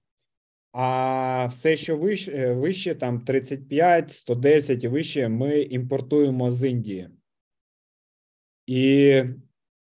А 0.72 1.46
все, 1.46 1.76
що 1.76 1.96
вище, 1.96 2.54
вище 2.54 2.96
там 2.96 3.22
35, 3.22 4.12
110 4.12 4.84
і 4.84 4.88
вище, 4.88 5.30
ми 5.30 5.62
імпортуємо 5.62 6.52
з 6.52 6.70
Індії. 6.70 7.10
І 8.66 9.24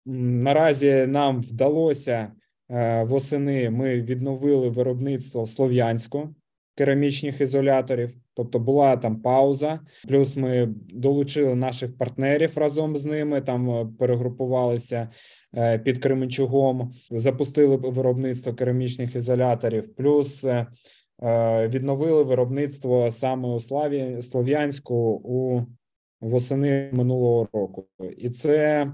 наразі 0.07 1.07
нам 1.07 1.43
вдалося 1.43 2.33
е, 2.71 3.05
восени 3.05 3.71
ми 3.71 4.01
відновили 4.03 4.69
виробництво 4.69 5.43
в 5.43 5.49
Слов'янську. 5.49 6.35
Керамічних 6.79 7.41
ізоляторів. 7.41 8.11
Тобто 8.35 8.59
була 8.59 8.97
там 8.97 9.21
пауза. 9.21 9.81
Плюс 10.09 10.37
ми 10.37 10.75
долучили 10.95 11.55
наших 11.55 11.99
партнерів 11.99 12.53
разом 12.59 12.97
з 12.97 13.07
ними. 13.07 13.41
Там 13.41 13.71
е, 13.71 13.89
перегрупувалися 13.99 15.09
е, 15.57 15.79
під 15.79 15.99
Кременчугом, 15.99 16.93
запустили 17.11 17.77
виробництво 17.77 18.55
керамічних 18.55 19.17
ізоляторів. 19.17 19.95
Плюс 19.95 20.45
е, 20.45 20.67
відновили 21.69 22.23
виробництво 22.23 23.11
саме 23.11 23.49
у 23.49 23.61
Славі 23.61 24.23
Слов'янську 24.23 24.95
у 25.25 25.61
восени 26.21 26.91
минулого 26.93 27.49
року, 27.53 27.87
і 28.17 28.31
це 28.31 28.87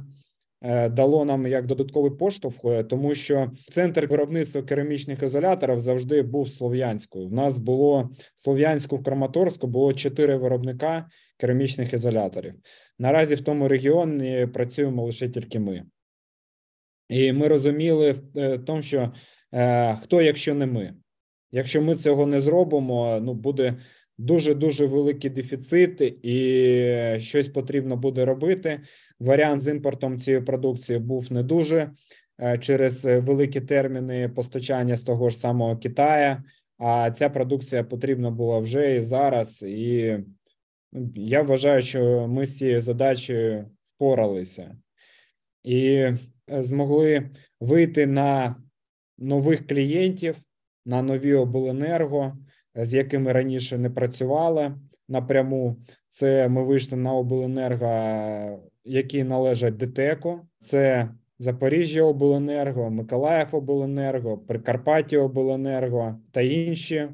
дало 0.89 1.25
нам 1.25 1.47
як 1.47 1.67
додатковий 1.67 2.11
поштовх, 2.11 2.65
е, 2.65 2.85
тому 2.85 3.15
що 3.15 3.51
центр 3.67 4.07
виробництва 4.07 4.63
керамічних 4.63 5.23
ізоляторів 5.23 5.81
завжди 5.81 6.23
був 6.23 6.49
слов'янською. 6.49 7.29
В 7.29 7.33
нас 7.33 7.59
було 7.59 8.11
слов'янську 8.37 8.97
в 8.97 9.05
Краматорську 9.05 9.67
було 9.67 9.93
чотири 9.93 10.37
виробника 10.37 11.09
керамічних 11.37 11.95
ізоляторів. 11.95 12.55
Наразі 12.99 13.35
в 13.35 13.41
тому 13.41 13.69
регіоні 13.69 14.49
працюємо 14.55 15.05
лише 15.05 15.29
тільки 15.29 15.59
ми, 15.59 15.85
і 17.09 17.33
ми 17.33 17.49
розуміли 17.49 18.15
е, 18.37 18.57
в 18.57 18.65
тому, 18.65 18.83
що 18.83 19.13
хто, 20.03 20.23
якщо 20.23 20.55
не 20.55 20.67
ми, 20.67 20.95
якщо 21.53 21.83
ми 21.83 21.95
цього 21.95 22.27
не 22.27 22.41
зробимо, 22.41 23.19
ну 23.23 23.35
буде. 23.35 23.75
Дуже 24.19 24.55
дуже 24.55 24.87
великий 24.87 25.31
дефіцит, 25.31 26.01
і 26.25 27.21
щось 27.21 27.49
потрібно 27.49 27.97
буде 27.97 28.25
робити. 28.25 28.81
Варіант 29.21 29.61
з 29.61 29.69
імпортом 29.69 30.19
цієї 30.19 30.43
продукції 30.43 30.99
був 30.99 31.33
не 31.33 31.43
дуже 31.43 31.91
е, 32.41 32.59
через 32.59 33.05
великі 33.05 33.61
терміни 33.61 34.29
постачання 34.29 34.97
з 34.97 35.03
того 35.03 35.29
ж 35.29 35.39
самого 35.39 35.77
Китая. 35.77 36.45
А 36.79 37.11
ця 37.11 37.29
продукція 37.29 37.85
потрібна 37.85 38.31
була 38.31 38.59
вже 38.59 38.97
і 38.97 39.01
зараз. 39.01 39.63
І 39.63 40.19
ну, 40.93 41.13
я 41.15 41.43
вважаю, 41.43 41.83
що 41.83 42.29
ми 42.29 42.47
з 42.47 42.57
цією 42.57 42.81
задачею 42.81 43.71
впоралися 43.83 44.77
і 45.63 45.87
е, 45.95 46.19
змогли 46.49 47.31
вийти 47.61 48.07
на 48.07 48.57
нових 49.19 49.67
клієнтів, 49.67 50.37
на 50.87 51.03
нові 51.03 51.35
обленерго, 51.35 52.37
з 52.75 52.95
якими 52.95 53.33
раніше 53.33 53.79
не 53.79 53.91
працювали 53.91 54.75
напряму. 55.09 55.77
Це 56.09 56.49
ми 56.49 56.65
вийшли 56.65 56.99
на 56.99 57.15
обленерго 57.15 57.89
які 58.85 59.25
належать 59.25 59.77
ДТЕКу. 59.77 60.41
Це 60.61 61.09
Запоріжжя 61.39 62.03
Обленерго, 62.03 62.91
Миколаїв 62.91 63.49
Обленерго, 63.53 64.39
Прикарпаття 64.39 65.19
Обленерго 65.19 66.19
та 66.31 66.41
інші. 66.41 67.09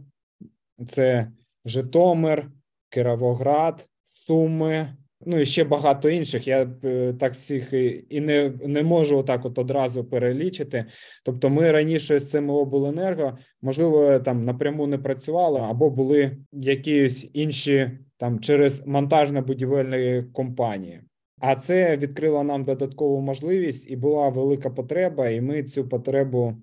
Це 0.88 1.32
Житомир, 1.64 2.50
Кировоград, 2.88 3.88
Суми. 4.04 4.96
Ну 5.26 5.40
і 5.40 5.44
ще 5.44 5.64
багато 5.64 6.10
інших. 6.10 6.48
Я 6.48 6.70
е, 6.84 7.12
так 7.12 7.32
всіх 7.32 7.72
і 8.08 8.20
не 8.20 8.52
не 8.66 8.82
можу 8.82 9.18
отак 9.18 9.44
от 9.44 9.58
одразу 9.58 10.04
перелічити. 10.04 10.84
Тобто, 11.24 11.50
ми 11.50 11.72
раніше 11.72 12.18
з 12.18 12.30
цими 12.30 12.54
обленерго, 12.54 13.38
можливо, 13.62 14.18
там 14.18 14.44
напряму 14.44 14.86
не 14.86 14.98
працювали, 14.98 15.60
або 15.60 15.90
були 15.90 16.36
якісь 16.52 17.30
інші 17.32 17.98
там 18.16 18.40
через 18.40 18.86
монтажно-будівельні 18.86 20.32
компанії. 20.32 21.00
А 21.40 21.56
це 21.56 21.96
відкрило 21.96 22.42
нам 22.42 22.64
додаткову 22.64 23.20
можливість, 23.20 23.90
і 23.90 23.96
була 23.96 24.28
велика 24.28 24.70
потреба, 24.70 25.28
і 25.28 25.40
ми 25.40 25.62
цю 25.62 25.88
потребу 25.88 26.56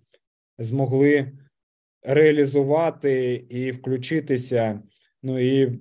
змогли 0.57 1.31
реалізувати 2.03 3.33
і 3.49 3.71
включитися. 3.71 4.81
Ну 5.23 5.39
і 5.39 5.79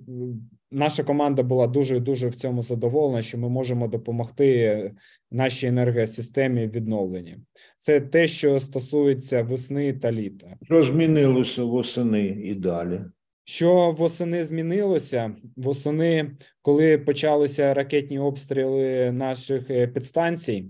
наша 0.71 1.03
команда 1.03 1.43
була 1.43 1.67
дуже 1.67 1.99
дуже 1.99 2.27
в 2.27 2.35
цьому 2.35 2.63
задоволена, 2.63 3.21
що 3.21 3.37
ми 3.37 3.49
можемо 3.49 3.87
допомогти 3.87 4.91
нашій 5.31 5.67
енергосистемі 5.67 6.67
відновленні. 6.67 7.37
Це 7.77 8.01
те, 8.01 8.27
що 8.27 8.59
стосується 8.59 9.43
весни 9.43 9.93
та 9.93 10.11
літа. 10.11 10.47
Що 10.63 10.83
змінилося 10.83 11.63
восени 11.63 12.25
і 12.25 12.55
далі? 12.55 12.99
Що 13.43 13.91
восени 13.91 14.45
змінилося? 14.45 15.35
Восени, 15.55 16.31
коли 16.61 16.97
почалися 16.97 17.73
ракетні 17.73 18.19
обстріли 18.19 19.11
наших 19.11 19.69
е, 19.69 19.87
підстанцій 19.87 20.65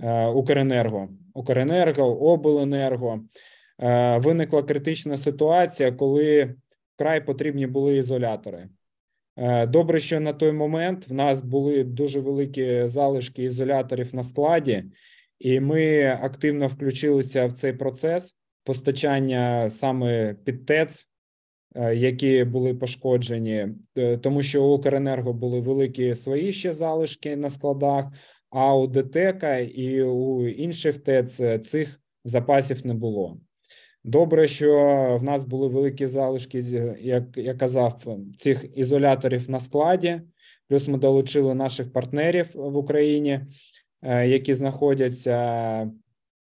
е, 0.00 0.26
Укренерго, 0.26 1.08
Укренерго, 1.34 2.20
Обленерго, 2.20 3.20
е, 3.78 4.18
виникла 4.18 4.62
критична 4.62 5.16
ситуація, 5.16 5.92
коли 5.92 6.54
вкрай 6.94 7.26
потрібні 7.26 7.66
були 7.66 7.96
ізолятори. 7.96 8.68
Добре, 9.68 10.00
що 10.00 10.20
на 10.20 10.32
той 10.32 10.52
момент 10.52 11.08
в 11.08 11.12
нас 11.12 11.42
були 11.42 11.84
дуже 11.84 12.20
великі 12.20 12.88
залишки 12.88 13.42
ізоляторів 13.42 14.14
на 14.14 14.22
складі, 14.22 14.84
і 15.38 15.60
ми 15.60 16.04
активно 16.22 16.66
включилися 16.66 17.46
в 17.46 17.52
цей 17.52 17.72
процес 17.72 18.34
постачання 18.64 19.70
саме 19.70 20.34
під 20.44 20.66
ТЕЦ. 20.66 21.08
Е, 21.74 21.96
які 21.96 22.44
були 22.44 22.74
пошкоджені, 22.74 23.68
е, 23.96 24.16
тому 24.18 24.42
що 24.42 24.64
у 24.64 24.74
Укренерго 24.74 25.32
були 25.32 25.60
великі 25.60 26.14
свої 26.14 26.52
ще 26.52 26.72
залишки 26.72 27.36
на 27.36 27.50
складах. 27.50 28.06
А 28.50 28.76
у 28.76 28.86
ДТЕКа 28.86 29.58
і 29.58 30.02
у 30.02 30.48
інших 30.48 30.98
ТЕЦ 30.98 31.60
цих 31.66 32.00
запасів 32.24 32.86
не 32.86 32.94
було. 32.94 33.38
Добре, 34.04 34.48
що 34.48 34.70
в 35.20 35.24
нас 35.24 35.44
були 35.44 35.68
великі 35.68 36.06
залишки, 36.06 36.58
як 37.00 37.24
я 37.36 37.54
казав, 37.54 38.18
цих 38.36 38.64
ізоляторів 38.78 39.50
на 39.50 39.60
складі. 39.60 40.20
Плюс 40.68 40.88
ми 40.88 40.98
долучили 40.98 41.54
наших 41.54 41.92
партнерів 41.92 42.50
в 42.54 42.76
Україні, 42.76 43.40
е, 44.02 44.28
які 44.28 44.54
знаходяться 44.54 45.90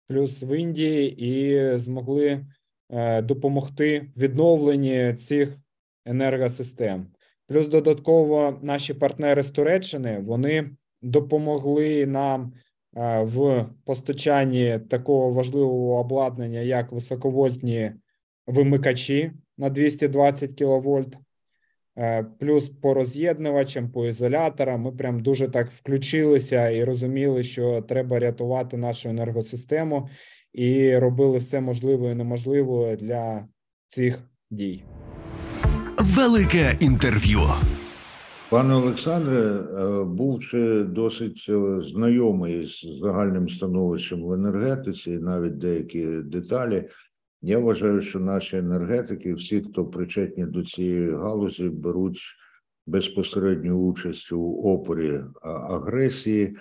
плюс 0.09 0.43
в 0.43 0.59
Індії, 0.59 1.27
і 1.27 1.79
змогли 1.79 2.45
Е, 2.91 3.23
допомогти 3.23 4.07
відновленні 4.17 5.15
цих 5.15 5.59
енергосистем. 6.05 7.07
Плюс 7.47 7.69
додатково 7.69 8.59
наші 8.63 8.95
партнери 8.95 9.43
з 9.43 9.51
Туреччини 9.51 10.19
вони 10.19 10.71
допомогли 11.03 12.07
нам 12.07 12.53
в 13.23 13.67
постачанні 13.85 14.79
такого 14.91 15.31
важливого 15.31 16.01
обладнання, 16.01 16.61
як 16.61 16.93
високовольтні 16.93 17.93
вимикачі 18.47 19.33
на 19.59 19.71
220 19.71 20.53
кВт, 20.53 21.19
е, 21.99 22.27
плюс 22.39 22.69
по 22.69 22.95
роз'єднувачам, 22.95 23.91
по 23.91 24.07
ізоляторам. 24.07 24.81
Ми 24.81 24.93
прям 24.93 25.23
дуже 25.23 25.49
так 25.49 25.71
включилися 25.71 26.71
і 26.71 26.85
розуміли, 26.85 27.43
що 27.43 27.83
треба 27.83 28.19
рятувати 28.19 28.77
нашу 28.77 29.09
енергосистему 29.09 30.09
і 30.53 30.97
робили 30.99 31.39
все 31.39 31.61
можливе 31.61 32.13
і 32.13 32.15
неможливе 32.15 32.97
для 32.97 33.49
цих 33.87 34.23
дій. 34.51 34.85
Велике 35.99 36.77
інтерв'ю. 36.81 37.41
Пане 38.55 38.75
Олександре, 38.75 39.37
е, 39.37 40.05
бувши 40.05 40.85
досить 40.85 41.47
е, 41.49 41.81
знайомий 41.83 42.67
з 42.67 42.87
загальним 43.01 43.49
становищем 43.49 44.23
в 44.23 44.33
енергетиці, 44.33 45.11
навіть 45.11 45.59
деякі 45.59 46.07
деталі, 46.07 46.89
я 47.43 47.59
вважаю, 47.59 48.03
що 48.03 48.21
наші 48.21 48.57
енергетики, 48.57 49.35
всі, 49.35 49.61
хто 49.61 49.87
причетні 49.87 50.47
до 50.47 50.63
цієї 50.65 51.11
галузі, 51.11 51.69
беруть 51.69 52.21
безпосередню 52.87 53.75
участь 53.75 54.33
у 54.33 54.53
опорі 54.53 55.21
агресії. 55.43 56.57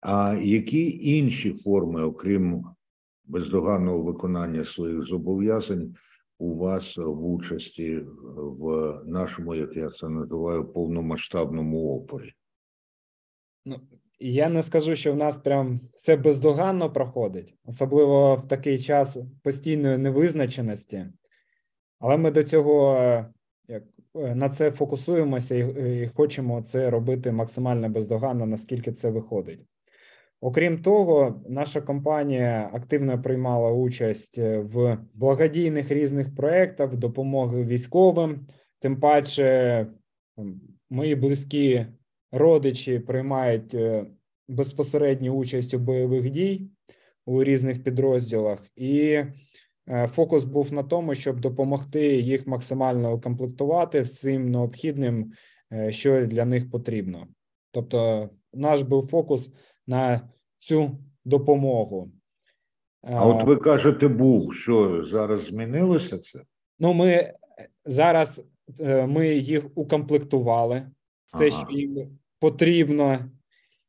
А 0.00 0.34
які 0.42 0.98
інші 1.16 1.52
форми, 1.52 2.02
окрім 2.02 2.64
бездоганного 3.24 4.02
виконання 4.02 4.64
своїх 4.64 5.02
зобов'язань 5.02 5.94
у 6.38 6.54
вас 6.54 6.96
в 6.96 7.24
участі 7.24 8.00
в 8.36 8.92
нашому, 9.04 9.54
як 9.54 9.76
я 9.76 9.90
це 9.90 10.08
називаю, 10.08 10.72
повномасштабному 10.72 11.96
опорі? 11.96 12.32
Ну, 13.64 13.80
я 14.18 14.48
не 14.48 14.62
скажу, 14.62 14.96
що 14.96 15.12
в 15.12 15.16
нас 15.16 15.38
прям 15.38 15.80
все 15.94 16.16
бездоганно 16.16 16.92
проходить, 16.92 17.54
особливо 17.64 18.36
в 18.36 18.48
такий 18.48 18.78
час 18.78 19.18
постійної 19.42 19.98
невизначеності, 19.98 21.06
але 21.98 22.16
ми 22.16 22.30
до 22.30 22.44
цього 22.44 22.96
як 23.68 23.82
на 24.14 24.48
це 24.48 24.70
фокусуємося 24.70 25.54
і, 25.54 26.02
і 26.02 26.06
хочемо 26.06 26.62
це 26.62 26.90
робити 26.90 27.32
максимально 27.32 27.88
бездоганно, 27.88 28.46
наскільки 28.46 28.92
це 28.92 29.10
виходить. 29.10 29.60
Окрім 30.40 30.82
того, 30.82 31.42
наша 31.48 31.80
компанія 31.80 32.70
активно 32.72 33.22
приймала 33.22 33.72
участь 33.72 34.38
е, 34.38 34.58
в 34.58 34.98
благодійних 35.14 35.90
різних 35.90 36.34
проєктах 36.34 36.96
допомоги 36.96 37.64
військовим. 37.64 38.46
Тим 38.78 39.00
паче, 39.00 39.86
мої 40.90 41.14
близькі 41.14 41.86
родичі 42.32 42.98
приймають 42.98 43.74
е, 43.74 44.06
безпосередню 44.48 45.32
участь 45.32 45.74
у 45.74 45.78
бойових 45.78 46.30
дій 46.30 46.70
у 47.26 47.44
різних 47.44 47.82
підрозділах, 47.82 48.58
і 48.76 49.00
е, 49.00 50.08
фокус 50.08 50.44
був 50.44 50.72
на 50.72 50.82
тому, 50.82 51.14
щоб 51.14 51.40
допомогти 51.40 52.16
їх 52.16 52.46
максимально 52.46 53.14
укомплектувати 53.14 54.00
всім 54.00 54.50
необхідним, 54.50 55.32
що 55.90 56.26
для 56.26 56.44
них 56.44 56.70
потрібно. 56.70 57.26
Тобто, 57.70 58.30
наш 58.52 58.82
був 58.82 59.08
фокус 59.08 59.50
на 59.86 60.20
цю 60.58 60.98
допомогу. 61.24 62.10
А 63.02 63.26
от 63.26 63.44
ви 63.44 63.56
кажете, 63.56 64.08
був 64.08 64.54
що 64.54 65.06
зараз 65.06 65.44
змінилося 65.44 66.18
це? 66.18 66.42
Ну, 66.78 66.92
ми 66.92 67.32
зараз 67.84 68.42
ми 69.06 69.28
їх 69.28 69.64
укомплектували, 69.74 70.90
все, 71.26 71.48
ага. 71.48 71.50
що 71.50 71.78
їм 71.78 72.18
потрібно, 72.40 73.30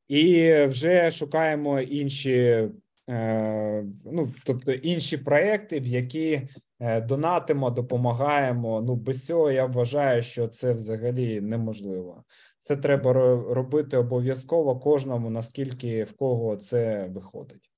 і 0.07 0.53
вже 0.65 1.11
шукаємо 1.11 1.79
інші, 1.79 2.69
е, 3.09 3.85
ну 4.05 4.33
тобто 4.45 4.71
інші 4.71 5.17
проекти, 5.17 5.79
в 5.79 5.87
які 5.87 6.31
е, 6.31 6.47
донатимо, 6.79 7.69
допомагаємо. 7.69 8.81
Ну 8.81 8.95
без 8.95 9.25
цього 9.25 9.51
я 9.51 9.65
вважаю, 9.65 10.23
що 10.23 10.47
це 10.47 10.73
взагалі 10.73 11.41
неможливо. 11.41 12.23
Це 12.59 12.77
треба 12.77 13.13
робити 13.49 13.97
обов'язково 13.97 14.79
кожному, 14.79 15.29
наскільки 15.29 16.03
в 16.03 16.13
кого 16.13 16.57
це 16.57 17.09
виходить. 17.13 17.71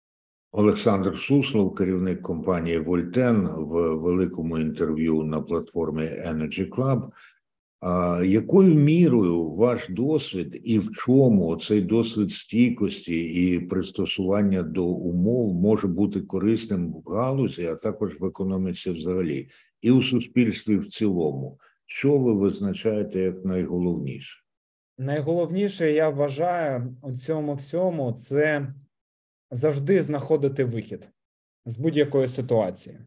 Олександр 0.52 1.18
Суслов, 1.18 1.76
керівник 1.76 2.22
компанії 2.22 2.80
Вольтен, 2.80 3.48
в 3.48 3.96
великому 3.96 4.58
інтерв'ю 4.58 5.24
на 5.24 5.42
платформі 5.42 6.04
Energy 6.04 6.70
Club 6.70 7.10
якою 8.26 8.76
мірою 8.76 9.50
ваш 9.50 9.90
досвід 9.90 10.62
і 10.64 10.80
в 10.80 10.92
чому 10.92 11.56
цей 11.56 11.82
досвід 11.82 12.32
стійкості 12.32 13.22
і 13.22 13.60
пристосування 13.60 14.64
до 14.64 14.86
умов 14.86 15.54
може 15.54 15.88
бути 15.88 16.22
корисним 16.22 16.94
в 16.94 17.10
галузі, 17.10 17.66
а 17.66 17.76
також 17.76 18.20
в 18.20 18.26
економіці 18.26 18.92
взагалі, 18.92 19.48
і 19.82 19.92
у 19.92 20.02
суспільстві 20.02 20.78
в 20.78 20.88
цілому? 20.88 21.60
Що 21.86 22.18
ви 22.18 22.34
визначаєте 22.34 23.20
як 23.20 23.46
найголовніше? 23.46 24.44
Найголовніше 24.98 25.92
я 25.92 26.10
вважаю 26.10 26.96
у 27.02 27.12
цьому 27.12 27.54
всьому 27.54 28.12
це 28.12 28.74
завжди 29.52 30.02
знаходити 30.02 30.64
вихід 30.64 31.10
з 31.66 31.78
будь-якої 31.78 32.28
ситуації, 32.28 33.00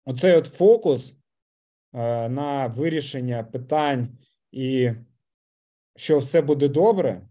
оцей 0.05 0.35
от 0.35 0.45
фокус 0.45 1.13
е, 1.93 2.29
на 2.29 2.67
вирішення 2.67 3.43
питань 3.43 4.17
і 4.51 4.91
що 5.95 6.19
все 6.19 6.41
буде 6.41 6.67
добре. 6.67 7.21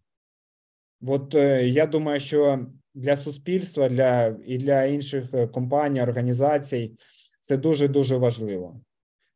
От 1.07 1.35
я 1.65 1.87
думаю, 1.87 2.21
що 2.21 2.67
для 2.95 3.17
суспільства, 3.17 3.89
для 3.89 4.37
і 4.47 4.59
для 4.59 4.85
інших 4.85 5.25
е, 5.35 5.47
компаній, 5.47 6.03
організацій 6.03 6.93
це 7.41 7.57
дуже 7.57 7.89
дуже 7.89 8.17
важливо, 8.17 8.81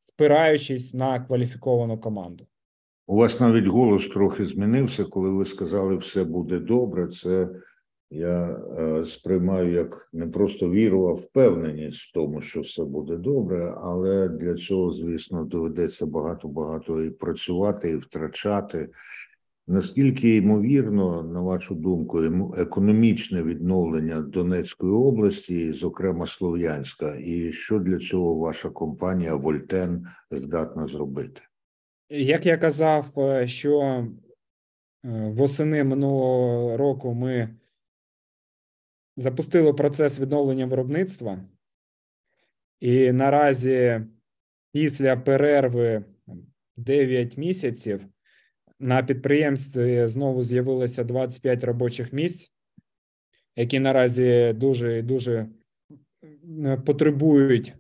спираючись 0.00 0.94
на 0.94 1.20
кваліфіковану 1.20 1.98
команду. 1.98 2.46
У 3.06 3.16
вас 3.16 3.40
навіть 3.40 3.66
голос 3.66 4.08
трохи 4.08 4.44
змінився, 4.44 5.04
коли 5.04 5.30
ви 5.30 5.44
сказали, 5.44 5.96
все 5.96 6.24
буде 6.24 6.58
добре. 6.58 7.08
Це 7.08 7.48
я 8.10 8.60
е, 8.78 9.04
сприймаю 9.04 9.72
як 9.72 10.08
не 10.12 10.26
просто 10.26 10.70
віру, 10.70 11.08
а 11.08 11.12
впевненість 11.12 12.00
в 12.00 12.12
тому, 12.12 12.42
що 12.42 12.60
все 12.60 12.84
буде 12.84 13.16
добре, 13.16 13.74
але 13.82 14.28
для 14.28 14.54
цього, 14.54 14.92
звісно, 14.92 15.44
доведеться 15.44 16.06
багато 16.06 16.48
багато 16.48 17.02
і 17.02 17.10
працювати, 17.10 17.90
і 17.90 17.96
втрачати. 17.96 18.88
Наскільки 19.68 20.36
ймовірно, 20.36 21.22
на 21.22 21.40
вашу 21.40 21.74
думку, 21.74 22.24
економічне 22.58 23.42
відновлення 23.42 24.20
Донецької 24.20 24.92
області, 24.92 25.72
зокрема 25.72 26.26
Слов'янська, 26.26 27.16
і 27.16 27.52
що 27.52 27.78
для 27.78 27.98
цього 27.98 28.34
ваша 28.34 28.70
компанія 28.70 29.34
Вольтен 29.34 30.06
здатна 30.30 30.86
зробити? 30.86 31.42
Як 32.10 32.46
я 32.46 32.58
казав, 32.58 33.18
е, 33.18 33.46
що 33.46 33.80
е, 33.82 34.06
восени 35.30 35.84
минулого 35.84 36.76
року 36.76 37.14
ми 37.14 37.56
запустили 39.16 39.72
процес 39.72 40.20
відновлення 40.20 40.66
виробництва, 40.66 41.38
і 42.80 43.12
наразі 43.12 44.00
після 44.72 45.16
перерви 45.16 46.04
9 46.76 47.36
місяців 47.36 48.06
на 48.80 49.02
підприємстві 49.02 50.06
знову 50.06 50.42
з'явилося 50.42 51.04
25 51.04 51.64
робочих 51.64 52.12
місць, 52.12 52.52
які 53.56 53.78
наразі 53.78 54.52
дуже 54.56 55.02
дуже 55.02 55.46
потребують 56.84 57.74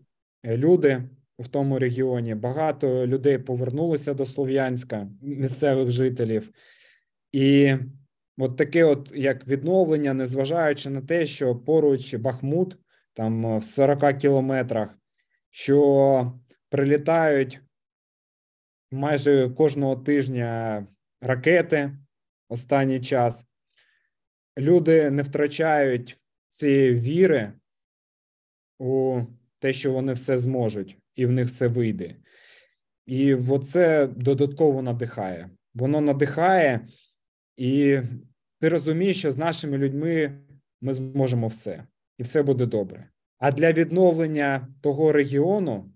люди 0.44 1.02
в 1.38 1.48
тому 1.48 1.78
регіоні. 1.78 2.34
Багато 2.34 3.06
людей 3.06 3.38
повернулося 3.38 4.14
до 4.14 4.26
Слов'янська, 4.26 5.08
місцевих 5.22 5.90
жителів, 5.90 6.50
і 7.32 7.74
от 8.38 8.56
таке, 8.56 8.84
от 8.84 9.12
як 9.14 9.48
відновлення, 9.48 10.14
незважаючи 10.14 10.90
на 10.90 11.00
те, 11.00 11.26
що 11.26 11.56
поруч 11.56 12.14
Бахмут, 12.14 12.76
там 13.14 13.58
в 13.58 13.64
40 13.64 14.18
кілометрах, 14.18 14.98
що 15.50 16.32
прилітають 16.68 17.60
майже 18.90 19.50
кожного 19.50 19.96
тижня 19.96 20.86
ракети 21.20 21.98
останній 22.48 23.00
час. 23.00 23.46
Люди 24.58 25.10
не 25.10 25.22
втрачають 25.22 26.18
цієї 26.48 26.94
віри 26.94 27.52
у 28.78 29.20
те, 29.58 29.72
що 29.72 29.92
вони 29.92 30.12
все 30.12 30.38
зможуть, 30.38 30.98
і 31.14 31.26
в 31.26 31.32
них 31.32 31.46
все 31.46 31.68
вийде. 31.68 32.16
І 33.06 33.36
це 33.66 34.06
додатково 34.06 34.82
надихає. 34.82 35.50
Воно 35.74 36.00
надихає, 36.00 36.88
і 37.56 38.00
ти 38.60 38.68
розумієш, 38.68 39.18
що 39.18 39.32
з 39.32 39.36
нашими 39.36 39.78
людьми 39.78 40.38
ми 40.80 40.94
зможемо 40.94 41.48
все, 41.48 41.84
і 42.18 42.22
все 42.22 42.42
буде 42.42 42.66
добре. 42.66 43.10
А 43.38 43.52
для 43.52 43.72
відновлення 43.72 44.68
того 44.80 45.12
регіону, 45.12 45.92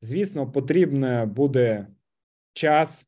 звісно, 0.00 0.52
потрібно 0.52 1.26
буде 1.26 1.86
час, 2.52 3.06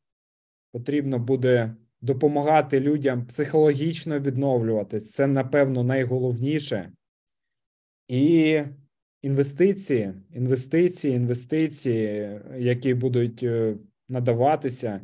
потрібно 0.71 1.19
буде 1.19 1.75
допомагати 2.01 2.79
людям 2.79 3.25
психологічно 3.25 4.19
відновлюватись. 4.19 5.11
Це, 5.11 5.27
напевно, 5.27 5.83
найголовніше. 5.83 6.91
І 8.07 8.61
інвестиції, 9.21 10.13
інвестиції, 10.33 11.15
інвестиції, 11.15 12.39
які 12.57 12.93
будуть 12.93 13.43
е, 13.43 13.77
надаватися, 14.09 15.01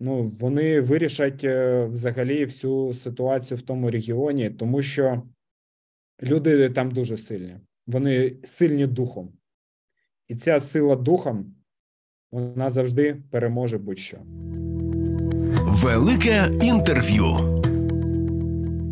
ну, 0.00 0.28
вони 0.40 0.80
вирішать 0.80 1.44
е, 1.44 1.84
взагалі 1.84 2.44
всю 2.44 2.94
ситуацію 2.94 3.58
в 3.58 3.62
тому 3.62 3.90
регіоні, 3.90 4.50
тому 4.50 4.82
що 4.82 5.22
люди 6.22 6.70
там 6.70 6.90
дуже 6.90 7.16
сильні. 7.16 7.56
вони 7.86 8.36
сильні 8.44 8.86
духом. 8.86 9.32
І 10.28 10.36
ця 10.36 10.60
сила 10.60 10.96
духом 10.96 11.59
вона 12.32 12.70
завжди 12.70 13.16
переможе 13.30 13.78
будь-що. 13.78 14.18
Велике 15.66 16.50
інтерв'ю. 16.62 17.24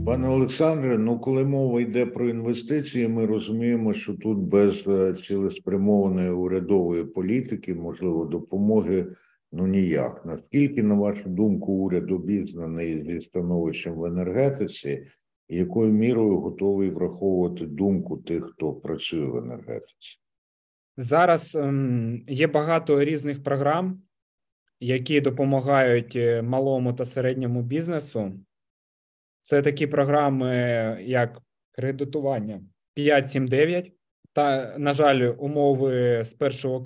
Пане 0.07 0.29
Олександре, 0.29 0.98
ну 0.98 1.18
коли 1.18 1.44
мова 1.44 1.81
йде 1.81 2.07
про 2.07 2.29
інвестиції, 2.29 3.09
ми 3.09 3.27
розуміємо, 3.27 3.94
що 3.94 4.14
тут 4.14 4.38
без 4.38 4.85
е, 4.87 5.14
цілеспрямованої 5.14 6.31
урядової 6.31 7.05
політики, 7.05 7.74
можливо, 7.74 8.24
допомоги 8.24 9.07
ну 9.53 9.66
ніяк. 9.66 10.27
Наскільки, 10.27 10.83
на 10.83 10.94
вашу 10.94 11.29
думку, 11.29 11.72
уряд 11.72 12.11
обізнаний 12.11 13.05
зі 13.05 13.20
становищем 13.20 13.94
в 13.94 14.05
енергетиці, 14.05 15.07
і 15.48 15.57
якою 15.57 15.92
мірою 15.92 16.40
готовий 16.40 16.90
враховувати 16.90 17.66
думку 17.66 18.16
тих, 18.16 18.44
хто 18.44 18.72
працює 18.72 19.27
в 19.27 19.37
енергетиці? 19.37 20.18
Зараз 21.00 21.54
ем, 21.54 22.24
є 22.28 22.46
багато 22.46 23.04
різних 23.04 23.42
програм, 23.42 24.02
які 24.80 25.20
допомагають 25.20 26.16
е, 26.16 26.42
малому 26.42 26.92
та 26.92 27.04
середньому 27.04 27.62
бізнесу. 27.62 28.32
Це 29.42 29.62
такі 29.62 29.87
програми, 29.87 30.48
як 31.00 31.42
кредитування 31.72 32.61
5.7.9. 32.96 33.92
Та, 34.32 34.78
на 34.78 34.92
жаль, 34.92 35.34
умови 35.38 36.22
з 36.24 36.37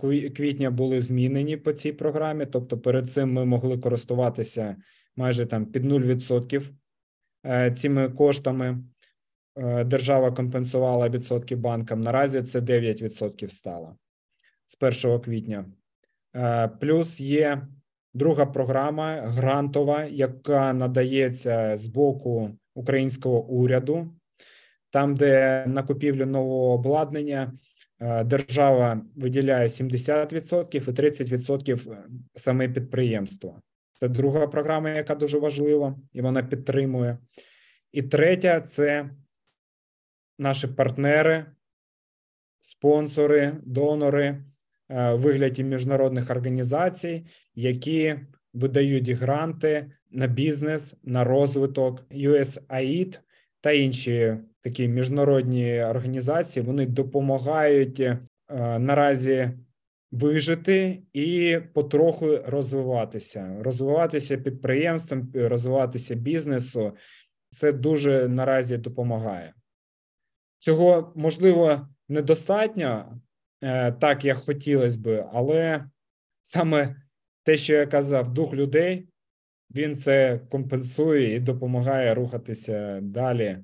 1 0.05 0.31
квітня 0.31 0.71
були 0.71 1.03
змінені 1.03 1.57
по 1.57 1.73
цій 1.73 1.93
програмі. 1.93 2.47
Тобто, 2.47 2.79
перед 2.79 3.11
цим 3.11 3.33
ми 3.33 3.45
могли 3.45 3.79
користуватися 3.79 4.77
майже 5.17 5.47
там 5.47 5.67
під 5.67 5.87
0% 5.87 6.71
е, 7.47 7.71
цими 7.71 8.09
коштами. 8.09 8.85
Е, 9.57 9.85
держава 9.85 10.33
компенсувала 10.33 11.09
відсотки 11.09 11.57
банкам. 11.57 12.01
Наразі 12.01 12.43
це 12.43 12.61
9% 12.61 13.51
стало 13.51 13.97
з 14.67 15.05
1 15.05 15.21
квітня. 15.21 15.65
Е, 16.37 16.69
плюс 16.69 17.21
є 17.21 17.67
друга 18.15 18.47
програма 18.47 19.17
грантова, 19.17 20.05
яка 20.05 20.73
надається 20.73 21.77
з 21.77 21.87
боку 21.87 22.51
українського 22.75 23.45
уряду, 23.45 24.15
там, 24.91 25.15
де 25.15 25.65
на 25.67 25.83
купівлю 25.83 26.27
нового 26.27 26.75
обладнання 26.75 27.53
е, 28.01 28.25
держава 28.25 29.03
виділяє 29.17 29.67
70% 29.67 30.77
і 30.77 30.81
30% 30.81 31.97
саме 32.37 32.69
підприємство. 32.69 33.61
Це 33.93 34.09
друга 34.09 34.47
програма, 34.47 34.91
яка 34.91 35.15
дуже 35.15 35.39
важлива, 35.39 35.99
і 36.13 36.23
вона 36.23 36.43
підтримує. 36.43 37.19
І 37.93 38.03
третя 38.03 38.61
це 38.61 39.11
наші 40.39 40.67
партнери, 40.67 41.47
спонсори, 42.61 43.57
донори 43.63 44.45
вигляді 45.15 45.65
міжнародних 45.65 46.31
організацій, 46.31 47.27
які 47.55 48.17
видають 48.55 49.09
гранти 49.09 49.93
на 50.11 50.27
бізнес, 50.27 50.97
на 51.03 51.25
розвиток 51.25 52.07
USAID 52.11 53.19
та 53.61 53.71
інші 53.73 54.37
такі 54.61 54.89
міжнародні 54.89 55.83
організації. 55.83 56.67
Вони 56.67 56.87
допомагають 56.87 58.01
е, 58.01 58.19
наразі 58.79 59.51
вижити 60.13 61.03
і 61.13 61.59
потроху 61.75 62.39
розвиватися, 62.47 63.57
розвиватися 63.61 64.37
підприємством, 64.37 65.33
розвиватися 65.35 66.15
бізнесу. 66.15 66.93
Це 67.51 67.73
дуже 67.73 68.29
наразі 68.29 68.77
допомагає. 68.77 69.55
Цього 70.59 71.13
можливо 71.17 71.89
недостатньо 72.09 72.87
е, 72.87 73.17
так, 74.01 74.25
як 74.25 74.37
хотілося 74.37 74.99
би, 74.99 75.27
але 75.33 75.85
саме 76.43 76.97
те, 77.45 77.57
що 77.57 77.73
я 77.75 77.87
казав, 77.87 78.35
дух 78.35 78.55
людей, 78.55 79.09
він 79.75 79.97
це 79.97 80.41
компенсує 80.51 81.35
і 81.35 81.41
допомагає 81.41 82.15
рухатися 82.15 83.01
далі 83.03 83.59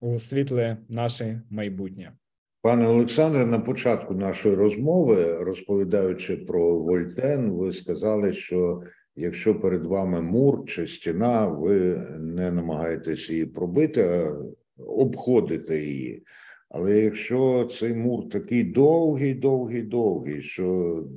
у 0.00 0.18
світле 0.18 0.76
наше 0.88 1.42
майбутнє. 1.50 2.12
Пане 2.62 2.86
Олександре, 2.86 3.46
на 3.46 3.58
початку 3.58 4.14
нашої 4.14 4.54
розмови, 4.54 5.44
розповідаючи 5.44 6.36
про 6.36 6.78
Вольтен, 6.78 7.50
ви 7.50 7.72
сказали, 7.72 8.32
що 8.32 8.82
якщо 9.16 9.60
перед 9.60 9.86
вами 9.86 10.22
мур 10.22 10.64
чи 10.66 10.86
стіна, 10.86 11.46
ви 11.46 11.94
не 12.18 12.50
намагаєтесь 12.50 13.30
її 13.30 13.46
пробити, 13.46 14.02
а 14.02 14.36
обходите 14.82 15.78
її. 15.78 16.22
Але 16.76 16.98
якщо 16.98 17.64
цей 17.64 17.94
мур 17.94 18.28
такий 18.28 18.64
довгий, 18.64 19.34
довгий, 19.34 19.82
довгий, 19.82 20.42
що 20.42 20.64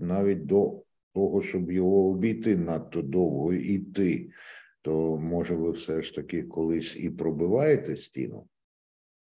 навіть 0.01 0.45
до 0.45 0.83
того, 1.13 1.41
щоб 1.41 1.71
його 1.71 2.09
обійти 2.09 2.57
надто 2.57 3.01
довго 3.01 3.53
йти, 3.53 4.29
то 4.81 5.17
може 5.17 5.55
ви 5.55 5.71
все 5.71 6.01
ж 6.01 6.15
таки 6.15 6.43
колись 6.43 6.95
і 6.95 7.09
пробиваєте 7.09 7.95
стіну? 7.95 8.47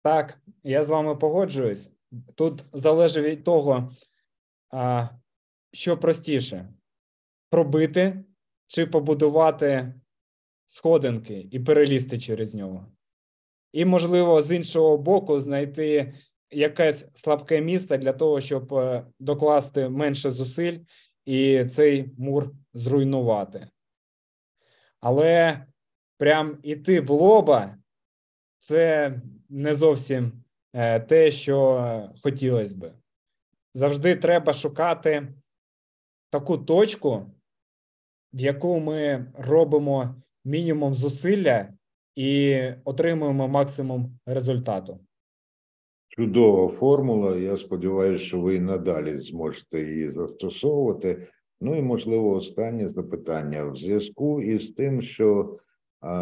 Так, 0.03 0.39
я 0.63 0.85
з 0.85 0.91
вами 0.91 1.17
погоджуюсь. 1.17 1.91
Тут 2.35 2.65
залежить 2.73 3.25
від 3.25 3.45
того, 3.45 3.93
що 5.73 5.99
простіше: 5.99 6.69
пробити 7.51 8.25
чи 8.67 8.87
побудувати 8.87 9.95
сходинки 10.67 11.49
і 11.51 11.61
перелізти 11.61 12.19
через 12.19 12.55
нього. 12.55 12.87
І, 13.73 13.85
можливо, 13.85 14.43
з 14.43 14.57
іншого 14.57 14.99
боку, 14.99 15.41
знайти 15.41 16.15
якесь 16.51 17.07
слабке 17.15 17.61
місце 17.61 17.99
для 17.99 18.13
того, 18.13 18.41
щоб 18.41 18.75
е, 18.75 19.07
докласти 19.19 19.89
менше 19.89 20.31
зусиль 20.31 20.79
і 21.25 21.65
цей 21.65 22.11
мур 22.19 22.51
зруйнувати. 22.75 23.69
Але 25.01 25.67
прям 26.17 26.59
іти 26.63 27.01
в 27.01 27.11
лоба 27.11 27.77
це 28.59 29.15
не 29.49 29.75
зовсім 29.75 30.45
е, 30.73 31.01
те, 31.01 31.31
що 31.31 32.11
хотілося 32.23 32.77
би. 32.77 32.93
Завжди 33.75 34.17
треба 34.17 34.53
шукати 34.53 35.35
таку 36.31 36.59
точку, 36.59 37.31
в 38.33 38.41
яку 38.41 38.81
ми 38.81 39.33
робимо 39.39 40.23
мінімум 40.45 40.95
зусилля 40.95 41.78
і 42.19 42.63
отримуємо 42.85 43.49
максимум 43.49 44.19
результату. 44.27 44.99
Чудова 46.09 46.69
формула. 46.69 47.37
Я 47.37 47.57
сподіваюся, 47.57 48.25
що 48.25 48.41
ви 48.41 48.55
і 48.55 48.61
надалі 48.61 49.21
зможете 49.21 49.83
її 49.83 50.11
застосовувати. 50.11 51.29
Ну 51.61 51.77
і 51.77 51.83
можливо, 51.83 52.31
останнє 52.31 52.93
запитання 52.93 53.65
в 53.65 53.77
зв'язку 53.77 54.43
із 54.43 54.71
тим, 54.71 55.03
що 55.03 55.59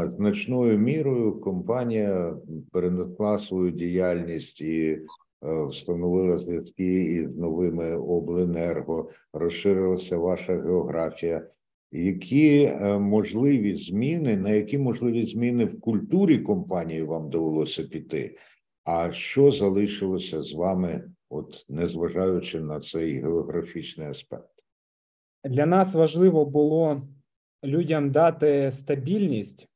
значною 0.05 0.79
мірою 0.79 1.41
компанія 1.41 2.37
перенесла 2.73 3.39
свою 3.39 3.71
діяльність 3.71 4.61
і 4.61 4.89
е, 4.91 5.65
встановила 5.65 6.39
зв'язки 6.39 7.05
із 7.05 7.37
новими 7.37 7.97
обленерго, 7.97 9.09
розширилася 9.33 10.19
ваша 10.19 10.53
географія. 10.53 11.49
Які 11.93 12.63
е, 12.63 12.99
можливі 12.99 13.77
зміни, 13.77 14.37
на 14.37 14.51
які 14.51 14.79
можливі 14.79 15.27
зміни 15.27 15.65
в 15.65 15.81
культурі 15.81 16.39
компанії 16.39 17.03
вам 17.03 17.31
довелося 17.31 17.83
піти? 17.83 18.37
А 18.85 19.13
що 19.13 19.53
залишилося 19.53 20.43
з 20.43 20.55
вами, 20.55 21.11
от 21.31 21.67
незважаючи 21.69 22.61
на 22.61 22.81
цей 22.81 23.21
географічний 23.21 24.09
аспект? 24.09 24.51
Для 25.45 25.67
нас 25.67 25.95
важливо 25.95 26.45
було 26.45 27.09
людям 27.65 28.11
дати 28.11 28.73
стабільність, 28.73 29.69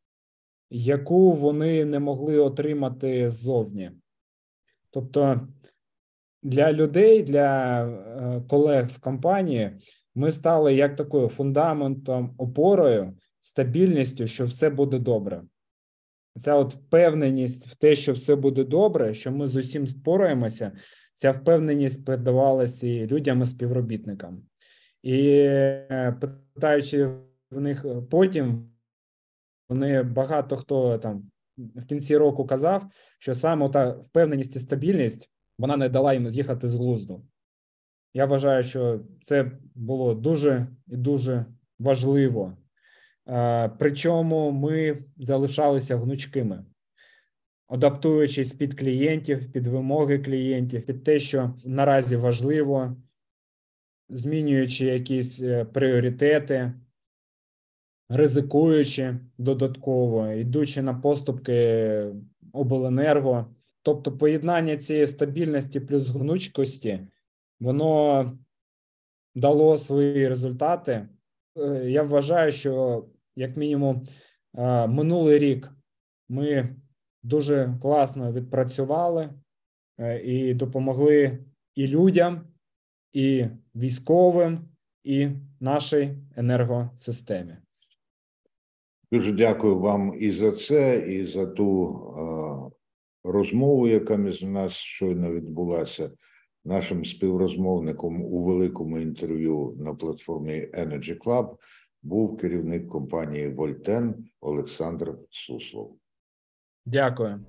яку 0.70 1.32
вони 1.32 1.84
не 1.84 1.98
могли 1.98 2.38
отримати 2.38 3.30
ззовні. 3.30 3.90
Тобто 4.90 5.48
для 6.42 6.72
людей, 6.72 7.22
для 7.22 7.82
е, 7.86 8.42
колег 8.48 8.86
в 8.86 9.00
компанії, 9.00 9.70
ми 10.14 10.32
стали 10.32 10.74
як 10.74 10.96
такою 10.96 11.28
фундаментом, 11.28 12.34
опорою, 12.38 13.16
стабільністю, 13.40 14.26
що 14.26 14.44
все 14.44 14.70
буде 14.70 14.98
добре. 14.98 15.42
Ця 16.38 16.54
от 16.54 16.74
впевненість 16.74 17.66
в 17.66 17.74
те, 17.74 17.94
що 17.94 18.12
все 18.12 18.36
буде 18.36 18.64
добре, 18.64 19.14
що 19.14 19.32
ми 19.32 19.46
з 19.46 19.56
усім 19.56 19.86
спораємося, 19.86 20.72
ця 21.14 21.30
впевненість 21.30 22.04
передавалася 22.04 22.86
і 22.86 23.06
людям 23.06 23.42
і 23.42 23.46
співробітникам. 23.46 24.42
І 25.02 25.28
е, 25.28 26.16
питаючи 26.54 27.06
в 27.50 27.60
них 27.60 27.86
потім, 28.10 28.70
вони 29.68 30.02
багато 30.02 30.56
хто 30.56 30.98
там 30.98 31.30
в 31.58 31.84
кінці 31.84 32.16
року 32.16 32.46
казав, 32.46 32.86
що 33.18 33.34
саме 33.34 33.68
та 33.68 33.90
впевненість 33.90 34.56
і 34.56 34.58
стабільність 34.58 35.30
вона 35.58 35.76
не 35.76 35.88
дала 35.88 36.14
їм 36.14 36.30
з'їхати 36.30 36.68
з 36.68 36.74
глузду. 36.74 37.24
Я 38.14 38.26
вважаю, 38.26 38.62
що 38.62 39.00
це 39.22 39.50
було 39.74 40.14
дуже 40.14 40.66
і 40.86 40.96
дуже 40.96 41.44
важливо 41.78 42.56
Причому 43.78 44.50
ми 44.50 45.04
залишалися 45.16 45.96
гнучкими. 45.96 46.64
адаптуючись 47.68 48.52
під 48.52 48.78
клієнтів, 48.78 49.52
під 49.52 49.66
вимоги 49.66 50.18
клієнтів, 50.18 50.86
під 50.86 51.04
те, 51.04 51.18
що 51.18 51.54
наразі 51.64 52.16
важливо, 52.16 52.96
змінюючи 54.08 54.84
якісь 54.84 55.40
е, 55.42 55.64
пріоритети, 55.64 56.72
ризикуючи 58.08 59.18
додатково, 59.38 60.30
йдучи 60.32 60.82
на 60.82 60.94
поступки 60.94 62.06
обленерго. 62.52 63.54
Тобто, 63.82 64.12
поєднання 64.12 64.76
цієї 64.76 65.06
стабільності 65.06 65.80
плюс 65.80 66.08
гнучкості, 66.08 67.00
воно 67.60 68.38
дало 69.34 69.78
свої 69.78 70.28
результати. 70.28 71.08
Е, 71.56 71.90
Я 71.90 72.02
вважаю, 72.02 72.52
що 72.52 73.04
як 73.36 73.56
мінімум 73.56 74.04
е, 74.54 74.86
минулий 74.86 75.38
рік 75.38 75.70
ми 76.28 76.76
дуже 77.22 77.78
класно 77.82 78.32
відпрацювали 78.32 79.30
е, 79.98 80.20
і 80.20 80.54
допомогли 80.54 81.38
і 81.74 81.86
людям, 81.86 82.46
і 83.12 83.46
військовим, 83.74 84.68
і 85.04 85.28
нашій 85.60 86.16
енергосистемі. 86.36 87.56
Дуже 89.12 89.32
дякую 89.32 89.78
вам 89.78 90.14
і 90.20 90.30
за 90.30 90.52
це, 90.52 90.98
і 91.08 91.26
за 91.26 91.46
ту 91.46 91.96
розмову, 93.24 93.88
яка 93.88 94.16
між 94.16 94.42
нас 94.42 94.72
щойно 94.72 95.32
відбулася. 95.32 96.10
Нашим 96.64 97.04
співрозмовником 97.04 98.22
у 98.22 98.44
великому 98.44 98.98
інтерв'ю 98.98 99.76
на 99.78 99.94
платформі 99.94 100.52
Energy 100.74 101.18
Club 101.18 101.56
був 102.02 102.36
керівник 102.36 102.88
компанії 102.88 103.48
Вольтен 103.48 104.14
Олександр 104.40 105.14
Суслов. 105.30 105.96
Дякую. 106.86 107.40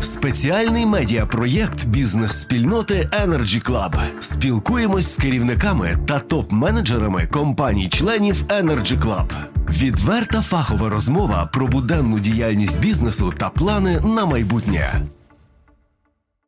Спеціальний 0.00 0.86
медіапроєкт 0.86 1.86
бізнес-спільноти 1.86 2.94
Energy 2.94 3.70
Club. 3.70 4.20
Спілкуємось 4.20 5.14
з 5.14 5.16
керівниками 5.16 5.94
та 6.08 6.18
топ-менеджерами 6.18 7.26
компаній-членів 7.26 8.34
Energy 8.34 9.00
Club. 9.00 9.32
Відверта 9.70 10.42
фахова 10.42 10.88
розмова 10.88 11.50
про 11.52 11.66
буденну 11.66 12.20
діяльність 12.20 12.80
бізнесу 12.80 13.32
та 13.38 13.50
плани 13.50 14.00
на 14.00 14.26
майбутнє. 14.26 14.92